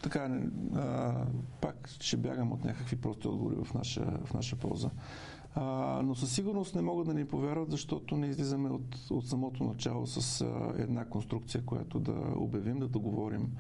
така, 0.04 0.40
а, 0.76 1.26
пак 1.62 1.90
ще 2.00 2.18
бягам 2.18 2.52
от 2.52 2.64
някакви 2.64 2.96
прости 2.96 3.28
отговори 3.28 3.56
в 3.64 3.74
наша, 3.74 4.06
в 4.26 4.34
наша 4.34 4.56
полза. 4.56 4.90
А, 5.56 6.02
но 6.04 6.16
със 6.16 6.32
сигурност 6.36 6.76
не 6.76 6.82
могат 6.82 7.08
да 7.08 7.14
ни 7.14 7.26
повярват, 7.26 7.72
защото 7.72 8.18
не 8.18 8.28
излизаме 8.28 8.70
от, 8.70 8.96
от 9.10 9.28
самото 9.28 9.64
начало 9.64 10.08
с 10.08 10.42
а, 10.42 10.74
една 10.78 11.06
конструкция, 11.06 11.66
която 11.66 12.00
да 12.00 12.34
обявим, 12.36 12.80
да 12.80 12.88
договорим 12.88 13.58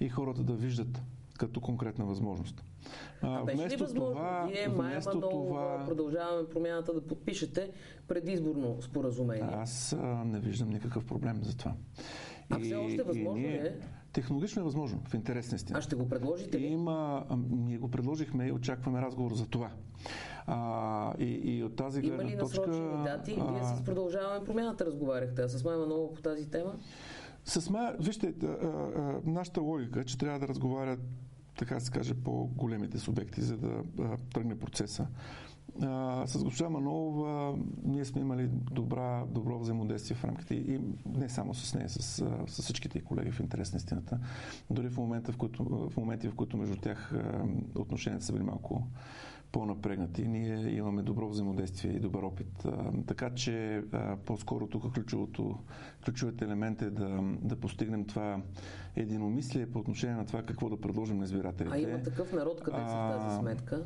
и 0.00 0.08
хората 0.08 0.42
да 0.42 0.52
виждат 0.52 1.02
като 1.38 1.60
конкретна 1.60 2.04
възможност. 2.04 2.64
А, 3.22 3.40
а 3.40 3.44
беше 3.44 3.68
ли 3.68 3.76
възможно 3.76 4.14
това, 4.14 4.48
вие, 4.52 4.68
Майя 4.68 5.00
това... 5.00 5.84
продължаваме 5.86 6.48
промяната 6.48 6.94
да 6.94 7.06
подпишете 7.06 7.70
предизборно 8.08 8.82
споразумение? 8.82 9.48
Аз 9.52 9.92
а, 9.92 10.24
не 10.24 10.40
виждам 10.40 10.70
никакъв 10.70 11.04
проблем 11.04 11.40
за 11.42 11.56
това. 11.56 11.74
А 12.50 12.58
все 12.58 12.74
още 12.74 13.02
възможно 13.02 13.40
ние, 13.40 13.56
е? 13.56 13.72
Технологично 14.14 14.62
е 14.62 14.64
възможно, 14.64 15.00
в 15.08 15.14
интерес 15.14 15.50
на 15.50 15.56
истина. 15.56 15.78
А 15.78 15.82
ще 15.82 15.96
го 15.96 16.08
предложите 16.08 16.60
ли? 16.60 16.66
Има, 16.66 17.26
ние 17.50 17.78
го 17.78 17.90
предложихме 17.90 18.46
и 18.46 18.52
очакваме 18.52 19.00
разговор 19.00 19.34
за 19.34 19.46
това. 19.46 19.70
А, 20.46 21.14
и, 21.18 21.24
и 21.24 21.64
от 21.64 21.76
тази 21.76 22.00
гледна 22.00 22.22
Има 22.22 22.32
ли 22.32 22.38
точка... 22.38 22.70
дати? 23.04 23.36
А... 23.40 23.52
Вие 23.52 23.62
с 23.64 23.84
продължаваме 23.84 24.44
промяната 24.44 24.86
разговаряхте, 24.86 25.42
а 25.42 25.48
с 25.48 25.64
Майя 25.64 25.78
Манова 25.78 26.14
по 26.14 26.22
тази 26.22 26.50
тема? 26.50 26.74
С 27.44 27.70
Майя, 27.70 27.96
вижте, 28.00 28.34
а, 28.42 28.46
а, 28.46 29.20
нашата 29.24 29.60
логика 29.60 30.00
е, 30.00 30.04
че 30.04 30.18
трябва 30.18 30.38
да 30.38 30.48
разговарят 30.48 31.00
така 31.58 31.80
се 31.80 31.90
каже, 31.90 32.14
по-големите 32.14 32.98
субекти, 32.98 33.42
за 33.42 33.56
да 33.56 33.82
а, 34.00 34.16
тръгне 34.34 34.58
процеса. 34.58 35.06
А, 35.82 36.26
с 36.26 36.44
госпожа 36.44 36.68
Манолова 36.68 37.58
ние 37.84 38.04
сме 38.04 38.20
имали 38.20 38.48
добра, 38.48 39.24
добро 39.26 39.58
взаимодействие 39.58 40.16
в 40.16 40.24
рамките 40.24 40.54
и 40.54 40.80
не 41.06 41.28
само 41.28 41.54
с 41.54 41.74
нея, 41.74 41.88
с, 41.88 42.02
с 42.46 42.62
всичките 42.62 43.00
колеги 43.00 43.30
в 43.30 43.40
интерес 43.40 43.72
на 43.72 43.76
истината. 43.76 44.18
Дори 44.70 44.88
в, 44.88 44.96
момента, 44.96 45.32
в, 45.32 45.36
които, 45.36 45.64
в 45.64 45.96
моменти, 45.96 46.28
в 46.28 46.34
които 46.34 46.56
между 46.56 46.76
тях 46.76 47.14
отношенията 47.74 48.24
са 48.24 48.32
били 48.32 48.42
малко 48.42 48.86
по-напрегнати. 49.54 50.28
Ние 50.28 50.76
имаме 50.76 51.02
добро 51.02 51.28
взаимодействие 51.28 51.92
и 51.92 52.00
добър 52.00 52.22
опит. 52.22 52.64
А, 52.64 52.92
така 53.06 53.30
че 53.30 53.82
а, 53.92 54.16
по-скоро 54.16 54.66
тук 54.66 54.94
ключовото, 54.94 55.58
ключовият 56.04 56.42
елемент 56.42 56.82
е 56.82 56.90
да, 56.90 57.20
да 57.42 57.56
постигнем 57.56 58.04
това 58.04 58.42
единомислие 58.96 59.70
по 59.70 59.78
отношение 59.78 60.16
на 60.16 60.26
това 60.26 60.42
какво 60.42 60.68
да 60.68 60.80
предложим 60.80 61.18
на 61.18 61.24
избирателите. 61.24 61.76
А 61.76 61.80
има 61.80 62.02
такъв 62.02 62.32
народ, 62.32 62.60
къде 62.60 62.76
са 62.76 62.84
в 62.84 63.20
тази 63.20 63.38
сметка? 63.38 63.84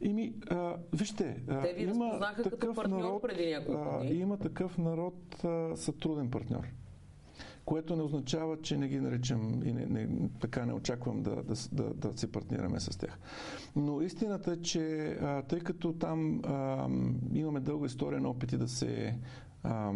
Ими, 0.00 0.34
а, 0.50 0.76
вижте, 0.92 1.42
а, 1.48 1.62
Те 1.62 1.72
ви 1.72 1.82
има 1.82 2.20
такъв 2.20 2.58
като 2.58 2.74
партньор 2.74 2.98
народ, 2.98 3.22
преди 3.22 3.50
няколко 3.50 3.98
дни. 4.00 4.12
Има 4.12 4.36
такъв 4.36 4.78
народ 4.78 5.44
а, 5.44 5.76
сътруден 5.76 6.30
партньор 6.30 6.66
което 7.66 7.96
не 7.96 8.02
означава, 8.02 8.60
че 8.60 8.76
не 8.76 8.88
ги 8.88 9.00
наричам 9.00 9.62
и 9.64 9.72
не, 9.72 9.86
не, 9.86 10.08
така 10.40 10.66
не 10.66 10.72
очаквам 10.72 11.22
да, 11.22 11.42
да, 11.42 11.54
да, 11.72 11.94
да 11.94 12.18
се 12.18 12.32
партнираме 12.32 12.80
с 12.80 12.98
тях. 12.98 13.18
Но 13.76 14.00
истината 14.00 14.52
е, 14.52 14.56
че 14.56 15.06
а, 15.22 15.42
тъй 15.42 15.60
като 15.60 15.92
там 15.92 16.40
а, 16.44 16.88
имаме 17.32 17.60
дълга 17.60 17.86
история 17.86 18.20
на 18.20 18.28
опити 18.28 18.56
да 18.56 18.68
се 18.68 19.18
а, 19.62 19.92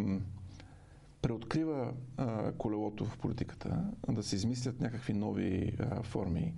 преоткрива 1.23 1.93
а, 2.17 2.53
колелото 2.53 3.05
в 3.05 3.19
политиката, 3.19 3.85
да 4.09 4.23
се 4.23 4.37
измислят 4.37 4.81
някакви 4.81 5.13
нови 5.13 5.77
а, 5.79 6.03
форми, 6.03 6.55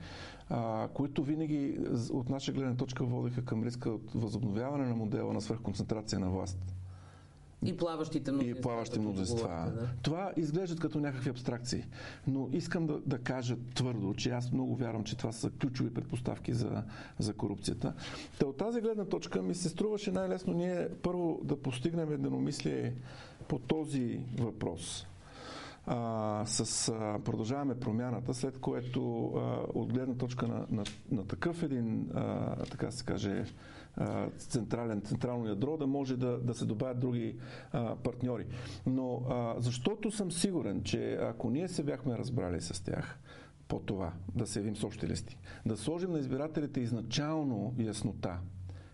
а, 0.48 0.88
които 0.94 1.24
винаги 1.24 1.78
от 2.10 2.28
наша 2.28 2.52
гледна 2.52 2.76
точка 2.76 3.04
водиха 3.04 3.44
към 3.44 3.64
риска 3.64 3.90
от 3.90 4.12
възобновяване 4.14 4.84
на 4.84 4.94
модела 4.94 5.32
на 5.32 5.40
свръхконцентрация 5.40 6.18
на 6.18 6.30
власт 6.30 6.74
и 7.64 7.76
плаващите 7.76 8.32
мнозинства. 8.32 8.58
И 8.58 8.62
плаващи 8.62 8.98
мнозинства. 8.98 9.72
Да. 9.74 9.88
Това 10.02 10.32
изглеждат 10.36 10.80
като 10.80 11.00
някакви 11.00 11.30
абстракции. 11.30 11.84
Но 12.26 12.48
искам 12.52 12.86
да, 12.86 13.00
да 13.06 13.18
кажа 13.18 13.56
твърдо, 13.74 14.14
че 14.14 14.30
аз 14.30 14.52
много 14.52 14.76
вярвам, 14.76 15.04
че 15.04 15.16
това 15.16 15.32
са 15.32 15.50
ключови 15.50 15.94
предпоставки 15.94 16.52
за, 16.52 16.82
за 17.18 17.34
корупцията. 17.34 17.94
Та 18.38 18.46
от 18.46 18.56
тази 18.56 18.80
гледна 18.80 19.04
точка 19.04 19.42
ми 19.42 19.54
се 19.54 19.68
струваше 19.68 20.12
най-лесно 20.12 20.54
ние 20.54 20.88
първо 21.02 21.40
да 21.44 21.62
постигнем 21.62 22.12
единомислие 22.12 22.94
по 23.42 23.58
този 23.58 24.20
въпрос 24.38 25.06
а, 25.86 26.42
с 26.46 26.88
а, 26.88 27.18
продължаваме 27.24 27.80
промяната, 27.80 28.34
след 28.34 28.58
което 28.58 29.26
а, 29.26 29.38
от 29.74 29.92
гледна 29.92 30.14
точка 30.14 30.48
на, 30.48 30.66
на, 30.70 30.84
на 31.10 31.26
такъв 31.26 31.62
един, 31.62 32.10
а, 32.14 32.56
така 32.56 32.90
се 32.90 33.04
каже, 33.04 33.44
централен, 34.38 35.00
централно 35.00 35.46
ядро, 35.46 35.76
да 35.76 35.86
може 35.86 36.16
да, 36.16 36.38
да 36.38 36.54
се 36.54 36.64
добавят 36.64 37.00
други 37.00 37.36
а, 37.72 37.96
партньори. 37.96 38.46
Но 38.86 39.22
а, 39.30 39.54
защото 39.58 40.10
съм 40.10 40.32
сигурен, 40.32 40.82
че 40.82 41.14
ако 41.14 41.50
ние 41.50 41.68
се 41.68 41.82
бяхме 41.82 42.18
разбрали 42.18 42.60
с 42.60 42.84
тях, 42.84 43.18
по 43.68 43.78
това, 43.78 44.12
да 44.34 44.46
се 44.46 44.58
явим 44.58 44.76
с 44.76 44.84
общи 44.84 45.08
листи, 45.08 45.38
да 45.66 45.76
сложим 45.76 46.12
на 46.12 46.18
избирателите 46.18 46.80
изначално 46.80 47.74
яснота 47.78 48.38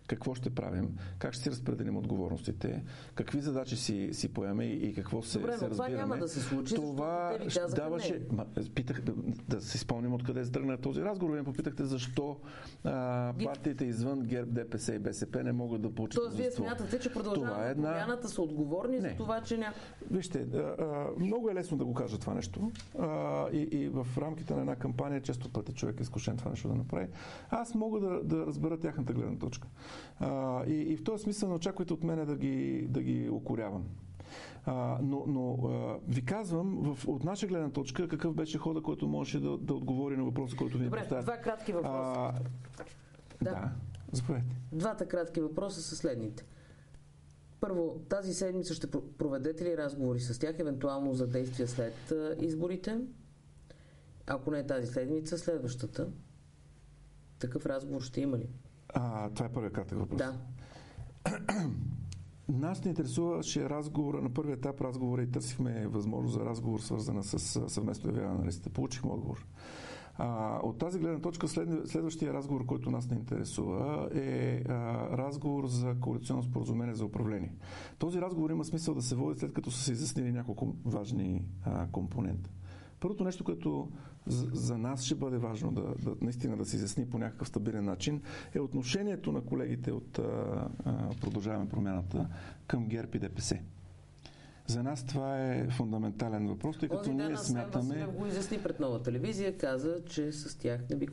какво 0.08 0.34
ще 0.34 0.50
правим, 0.50 0.96
как 1.18 1.32
ще 1.32 1.42
си 1.42 1.50
разпределим 1.50 1.96
отговорностите, 1.96 2.84
какви 3.14 3.40
задачи 3.40 3.76
си, 3.76 4.08
си 4.12 4.32
поеме 4.32 4.64
и, 4.64 4.94
какво 4.94 5.22
се, 5.22 5.38
Добре, 5.38 5.58
се 5.58 5.70
разбираме. 5.70 5.94
Това 5.94 6.06
няма 6.06 6.16
да 6.16 6.28
се 6.28 6.40
случи, 6.40 6.74
това 6.74 7.38
те 7.38 7.44
ви 7.44 7.74
даваше. 7.74 8.20
Ма, 8.32 8.46
питах 8.74 9.00
да, 9.00 9.12
да 9.48 9.60
си 9.60 9.78
откъде 10.12 10.44
се 10.44 10.52
тръгна 10.52 10.78
този 10.78 11.02
разговор. 11.02 11.32
Вие 11.32 11.42
попитахте 11.42 11.84
защо 11.84 12.36
а, 12.84 13.34
партиите 13.44 13.84
извън 13.84 14.20
ГЕРБ, 14.20 14.52
ДПС 14.52 14.94
и 14.94 14.98
БСП 14.98 15.42
не 15.42 15.52
могат 15.52 15.82
да 15.82 15.94
получат. 15.94 16.22
Тоест, 16.22 16.36
вие 16.36 16.50
смятате, 16.50 16.98
че 16.98 17.12
продължаваме 17.12 17.66
е 17.66 17.70
една... 17.70 17.88
промяната 17.88 18.28
са 18.28 18.42
отговорни 18.42 19.00
не. 19.00 19.08
за 19.08 19.16
това, 19.16 19.40
че 19.40 19.58
няма. 19.58 19.74
Вижте, 20.10 20.46
а, 20.54 20.58
а, 20.58 21.06
много 21.18 21.50
е 21.50 21.54
лесно 21.54 21.76
да 21.76 21.84
го 21.84 21.94
кажа 21.94 22.18
това 22.18 22.34
нещо. 22.34 22.70
А, 22.98 23.46
и, 23.52 23.58
и 23.58 23.88
в 23.88 24.06
рамките 24.18 24.54
на 24.54 24.60
една 24.60 24.76
кампания 24.76 25.20
често 25.20 25.52
пъти 25.52 25.72
човек 25.72 26.00
е 26.00 26.02
изкушен 26.02 26.36
това 26.36 26.50
нещо 26.50 26.68
да 26.68 26.74
направи. 26.74 27.06
Аз 27.50 27.74
мога 27.74 28.00
да, 28.00 28.22
да 28.24 28.46
разбера 28.46 28.78
тяхната 28.78 29.12
гледна 29.12 29.38
точка. 29.38 29.68
А, 30.20 30.64
и, 30.66 30.72
и 30.72 30.96
в 30.96 31.04
този 31.04 31.22
смисъл 31.22 31.48
не 31.48 31.54
очаквайте 31.54 31.92
от 31.92 32.04
мене 32.04 32.24
да 32.24 32.36
ги, 32.36 32.86
да 32.88 33.02
ги 33.02 33.28
окорявам. 33.28 33.84
А, 34.64 34.98
но 35.02 35.24
но 35.26 35.68
а, 35.68 35.98
ви 36.08 36.24
казвам, 36.24 36.94
в, 36.94 37.08
от 37.08 37.24
наша 37.24 37.46
гледна 37.46 37.70
точка, 37.70 38.08
какъв 38.08 38.34
беше 38.34 38.58
хода, 38.58 38.82
който 38.82 39.08
можеше 39.08 39.40
да, 39.40 39.58
да 39.58 39.74
отговори 39.74 40.16
на 40.16 40.24
въпроса, 40.24 40.56
който 40.56 40.78
ви 40.78 40.84
Добре, 40.84 41.00
поставя. 41.00 41.22
два 41.22 41.36
кратки 41.36 41.72
въпроса. 41.72 42.12
А, 42.16 42.32
да. 43.42 43.50
да, 43.50 43.70
заповядайте. 44.12 44.56
Двата 44.72 45.06
кратки 45.08 45.40
въпроса 45.40 45.82
са 45.82 45.96
следните. 45.96 46.44
Първо, 47.60 48.00
тази 48.08 48.34
седмица 48.34 48.74
ще 48.74 48.90
проведете 48.90 49.64
ли 49.64 49.76
разговори 49.76 50.20
с 50.20 50.38
тях, 50.38 50.58
евентуално 50.58 51.14
за 51.14 51.26
действия 51.26 51.68
след 51.68 52.12
изборите? 52.40 53.00
Ако 54.26 54.50
не 54.50 54.66
тази 54.66 54.86
седмица, 54.86 55.38
следващата. 55.38 56.08
Такъв 57.38 57.66
разговор 57.66 58.02
ще 58.02 58.20
има 58.20 58.38
ли? 58.38 58.48
А, 58.94 59.30
това 59.30 59.46
е 59.46 59.52
първият 59.52 59.74
кратък 59.74 59.98
въпрос. 59.98 60.18
Да. 60.18 60.34
Нас 62.48 62.84
не 62.84 62.88
интересуваше 62.88 63.70
разговора, 63.70 64.22
на 64.22 64.34
първи 64.34 64.52
етап 64.52 64.80
разговора 64.80 65.22
и 65.22 65.30
търсихме 65.30 65.86
възможност 65.86 66.34
за 66.34 66.44
разговор, 66.44 66.80
свързана 66.80 67.24
с 67.24 67.38
съвместно 67.70 68.10
явяване 68.10 68.38
на 68.38 68.46
листите. 68.46 68.70
Получихме 68.70 69.10
отговор. 69.10 69.46
А, 70.18 70.58
от 70.62 70.78
тази 70.78 70.98
гледна 70.98 71.20
точка 71.20 71.48
след, 71.48 71.88
следващия 71.88 72.34
разговор, 72.34 72.66
който 72.66 72.90
нас 72.90 73.10
не 73.10 73.16
интересува, 73.16 74.08
е 74.14 74.62
а, 74.68 74.72
разговор 75.18 75.66
за 75.66 75.94
коалиционно 76.00 76.42
споразумение 76.42 76.94
за 76.94 77.04
управление. 77.04 77.54
Този 77.98 78.20
разговор 78.20 78.50
има 78.50 78.64
смисъл 78.64 78.94
да 78.94 79.02
се 79.02 79.14
води 79.14 79.38
след 79.38 79.52
като 79.52 79.70
са 79.70 79.82
се 79.82 79.92
изяснили 79.92 80.32
няколко 80.32 80.74
важни 80.84 81.44
а, 81.64 81.86
компонента. 81.86 82.50
Първото 83.00 83.24
нещо, 83.24 83.44
което 83.44 83.88
за, 84.26 84.46
за 84.52 84.78
нас 84.78 85.04
ще 85.04 85.14
бъде 85.14 85.38
важно 85.38 85.72
да, 85.72 85.82
да 85.82 86.16
наистина 86.20 86.56
да 86.56 86.64
се 86.64 86.76
изясни 86.76 87.10
по 87.10 87.18
някакъв 87.18 87.48
стабилен 87.48 87.84
начин, 87.84 88.22
е 88.54 88.60
отношението 88.60 89.32
на 89.32 89.40
колегите 89.40 89.92
от 89.92 90.18
а, 90.18 90.22
а, 90.84 91.08
Продължаваме 91.20 91.68
промяната 91.68 92.28
към 92.66 92.88
ГЕРБ 92.88 93.10
и 93.14 93.18
ДПС. 93.18 93.58
За 94.66 94.82
нас 94.82 95.04
това 95.06 95.40
е 95.44 95.68
фундаментален 95.70 96.48
въпрос, 96.48 96.78
тъй 96.78 96.88
като 96.88 97.12
ние 97.12 97.36
смятаме... 97.36 97.88
Василев 97.88 98.12
го 98.12 98.26
изясни 98.26 98.58
пред 98.58 98.80
нова 98.80 99.02
телевизия, 99.02 99.58
каза, 99.58 100.04
че 100.06 100.32
с 100.32 100.58
тях 100.58 100.80
не 100.90 100.96
би 100.96 101.06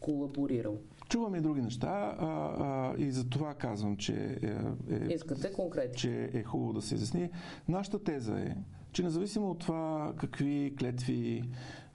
колаборирал. 0.00 0.78
Чувам 1.08 1.34
и 1.34 1.40
други 1.40 1.62
неща 1.62 2.16
а, 2.18 2.26
а, 2.26 2.94
и 2.98 3.10
за 3.10 3.28
това 3.28 3.54
казвам, 3.54 3.96
че 3.96 4.38
е, 4.42 4.94
е, 4.94 5.14
Искате 5.14 5.52
конкретно. 5.52 5.94
че 5.94 6.30
е 6.32 6.42
хубаво 6.42 6.72
да 6.72 6.82
се 6.82 6.94
изясни. 6.94 7.30
Нашата 7.68 8.04
теза 8.04 8.40
е, 8.40 8.56
че 8.92 9.02
независимо 9.02 9.50
от 9.50 9.58
това 9.58 10.12
какви 10.16 10.74
клетви, 10.78 11.42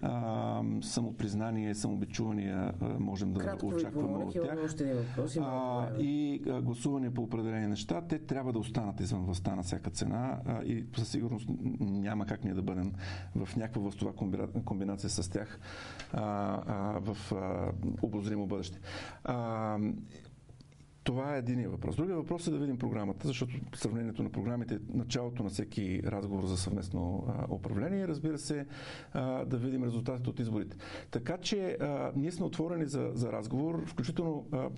а, 0.02 0.64
самопризнание, 0.82 1.76
самобичувания 1.76 2.74
а, 2.82 3.00
можем 3.00 3.34
да 3.34 3.40
Кратко 3.40 3.68
очакваме 3.68 4.26
от 4.26 4.34
тях 4.34 4.60
въпрос, 4.94 5.38
а, 5.42 5.88
и 6.00 6.44
а, 6.50 6.62
гласуване 6.62 7.14
по 7.14 7.22
определени 7.22 7.68
неща, 7.68 8.02
те 8.02 8.20
трябва 8.20 8.54
да 8.54 8.60
останат 8.60 9.00
извън 9.00 9.26
властта 9.26 9.56
на 9.56 9.64
всяка 9.64 9.90
цена 9.90 10.40
а, 10.46 10.64
и 10.64 10.86
със 10.98 11.10
сигурност 11.10 11.50
няма 11.80 12.26
как 12.26 12.44
ние 12.44 12.54
да 12.54 12.62
бъдем 12.62 12.94
в 13.36 13.56
някаква 13.56 13.82
властова 13.82 14.14
комбинация 14.66 15.10
с 15.10 15.30
тях 15.30 15.60
а, 16.14 16.22
а, 16.68 17.00
в 17.00 17.32
а, 17.32 17.72
обозримо 18.02 18.48
бъдеще. 18.48 18.80
А, 19.24 19.78
това 21.04 21.36
е 21.36 21.40
единия 21.40 21.70
въпрос. 21.70 21.96
Другия 21.96 22.16
въпрос 22.16 22.48
е 22.48 22.52
да 22.52 22.58
видим 22.58 22.78
програмата, 22.78 23.28
защото 23.28 23.54
сравнението 23.76 24.24
на 24.24 24.30
програмите 24.30 24.76
е 24.76 24.78
началото 24.94 25.44
на 25.44 25.50
всеки 25.50 26.02
разговор 26.06 26.46
за 26.46 26.58
съвместно 26.58 27.26
а, 27.28 27.54
управление 27.54 28.08
разбира 28.08 28.38
се, 28.38 28.66
а, 29.14 29.46
да 29.46 29.58
видим 29.58 29.84
резултатите 29.84 30.30
от 30.30 30.40
изборите. 30.40 30.78
Така 31.12 31.38
че 31.38 31.78
а, 31.82 32.12
ние 32.16 32.32
сме 32.32 32.46
отворени 32.46 32.86
за, 32.86 33.12
за 33.14 33.32
разговор, 33.32 33.86
включително 33.86 34.46
а, 34.52 34.70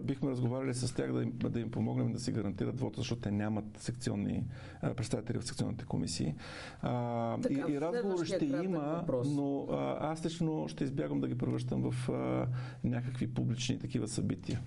бихме 0.00 0.30
разговаряли 0.30 0.74
с 0.74 0.94
тях 0.94 1.12
да 1.12 1.22
им, 1.22 1.32
да 1.38 1.60
им 1.60 1.70
помогнем 1.70 2.12
да 2.12 2.20
си 2.20 2.32
гарантират 2.32 2.80
вода, 2.80 2.94
защото 2.96 3.20
те 3.20 3.30
нямат 3.30 3.64
секционни 3.76 4.44
а, 4.82 4.94
представители 4.94 5.38
в 5.38 5.44
секционните 5.44 5.84
комисии. 5.84 6.34
А, 6.82 7.40
така, 7.40 7.68
и, 7.68 7.72
и 7.72 7.80
разговор 7.80 8.24
ще 8.24 8.44
има, 8.44 8.78
въпрос. 8.78 9.28
но 9.30 9.66
а, 9.70 10.10
аз 10.12 10.24
лично 10.24 10.68
ще 10.68 10.84
избягам 10.84 11.20
да 11.20 11.28
ги 11.28 11.38
превръщам 11.38 11.90
в 11.90 12.08
а, 12.08 12.46
някакви 12.84 13.34
публични 13.34 13.78
такива 13.78 14.08
събития. 14.08 14.60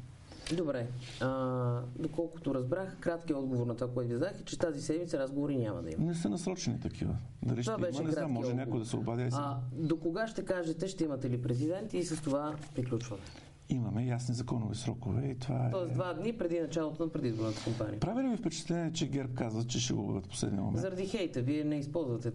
Добре. 0.57 0.87
А, 1.21 1.81
доколкото 1.99 2.55
разбрах, 2.55 2.97
краткият 2.99 3.39
отговор 3.39 3.65
на 3.65 3.75
това, 3.75 3.93
което 3.93 4.07
ви 4.07 4.13
задах 4.13 4.39
е, 4.41 4.43
че 4.43 4.59
тази 4.59 4.81
седмица 4.81 5.19
разговори 5.19 5.57
няма 5.57 5.81
да 5.81 5.91
има. 5.91 6.05
Не 6.05 6.15
са 6.15 6.29
насрочени 6.29 6.79
такива. 6.79 7.15
Дали 7.43 7.63
това 7.63 7.77
ще 7.91 8.01
има, 8.01 8.07
не 8.07 8.11
знам, 8.13 8.31
може 8.31 8.53
някой 8.53 8.79
да 8.79 8.85
се 8.85 8.95
обади. 8.95 9.29
А, 9.33 9.57
до 9.73 9.99
кога 9.99 10.27
ще 10.27 10.45
кажете, 10.45 10.87
ще 10.87 11.03
имате 11.03 11.29
ли 11.29 11.41
президент 11.41 11.93
и 11.93 12.03
с 12.03 12.21
това 12.21 12.55
приключваме? 12.75 13.23
Имаме 13.69 14.05
ясни 14.05 14.35
законови 14.35 14.75
срокове 14.75 15.27
и 15.27 15.39
това 15.39 15.67
е... 15.67 15.71
Тоест 15.71 15.93
два 15.93 16.13
дни 16.13 16.37
преди 16.37 16.59
началото 16.59 17.03
на 17.03 17.11
предизборната 17.11 17.63
кампания. 17.63 17.99
Прави 17.99 18.23
ли 18.23 18.27
ви 18.27 18.37
впечатление, 18.37 18.91
че 18.93 19.09
ГЕРБ 19.09 19.33
казва, 19.33 19.63
че 19.63 19.79
ще 19.79 19.93
го 19.93 20.07
бъдат 20.07 20.29
последния 20.29 20.61
момент? 20.61 20.81
Заради 20.81 21.05
хейта. 21.07 21.41
Вие 21.41 21.63
не 21.63 21.75
използвате 21.75 22.31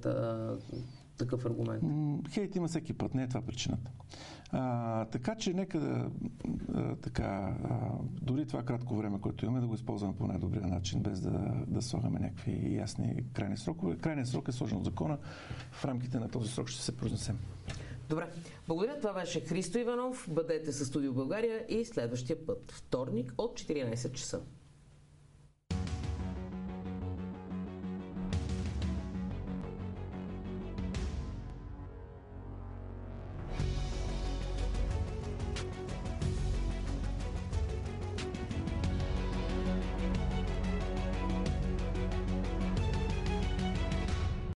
такъв 1.18 1.46
аргумент. 1.46 1.82
Хейт 2.30 2.56
има 2.56 2.68
всеки 2.68 2.92
път, 2.92 3.14
не 3.14 3.22
е 3.22 3.28
това 3.28 3.42
причината. 3.42 3.90
А, 4.52 5.04
така 5.04 5.34
че 5.34 5.52
нека 5.52 5.80
да, 5.80 6.10
а, 6.74 6.96
така, 6.96 7.56
а, 7.64 7.76
дори 8.22 8.46
това 8.46 8.62
кратко 8.62 8.96
време, 8.96 9.20
което 9.20 9.44
имаме, 9.44 9.60
да 9.60 9.66
го 9.66 9.74
използваме 9.74 10.16
по 10.16 10.26
най-добрия 10.26 10.66
начин, 10.66 11.00
без 11.00 11.20
да, 11.20 11.64
да 11.66 11.82
слагаме 11.82 12.20
някакви 12.20 12.76
ясни 12.76 13.24
крайни 13.32 13.56
срокове. 13.56 13.96
Крайният 13.96 14.28
срок 14.28 14.48
е 14.48 14.52
сложен 14.52 14.78
от 14.78 14.84
закона. 14.84 15.18
В 15.70 15.84
рамките 15.84 16.18
на 16.18 16.28
този 16.28 16.52
срок 16.52 16.68
ще 16.68 16.82
се 16.82 16.96
произнесем. 16.96 17.38
Добре. 18.08 18.28
Благодаря. 18.66 19.00
Това 19.00 19.12
беше 19.12 19.40
Христо 19.40 19.78
Иванов. 19.78 20.28
Бъдете 20.30 20.72
със 20.72 20.88
Студио 20.88 21.12
България 21.12 21.64
и 21.68 21.84
следващия 21.84 22.46
път, 22.46 22.72
вторник 22.72 23.34
от 23.38 23.60
14 23.60 24.12
часа. 24.12 24.40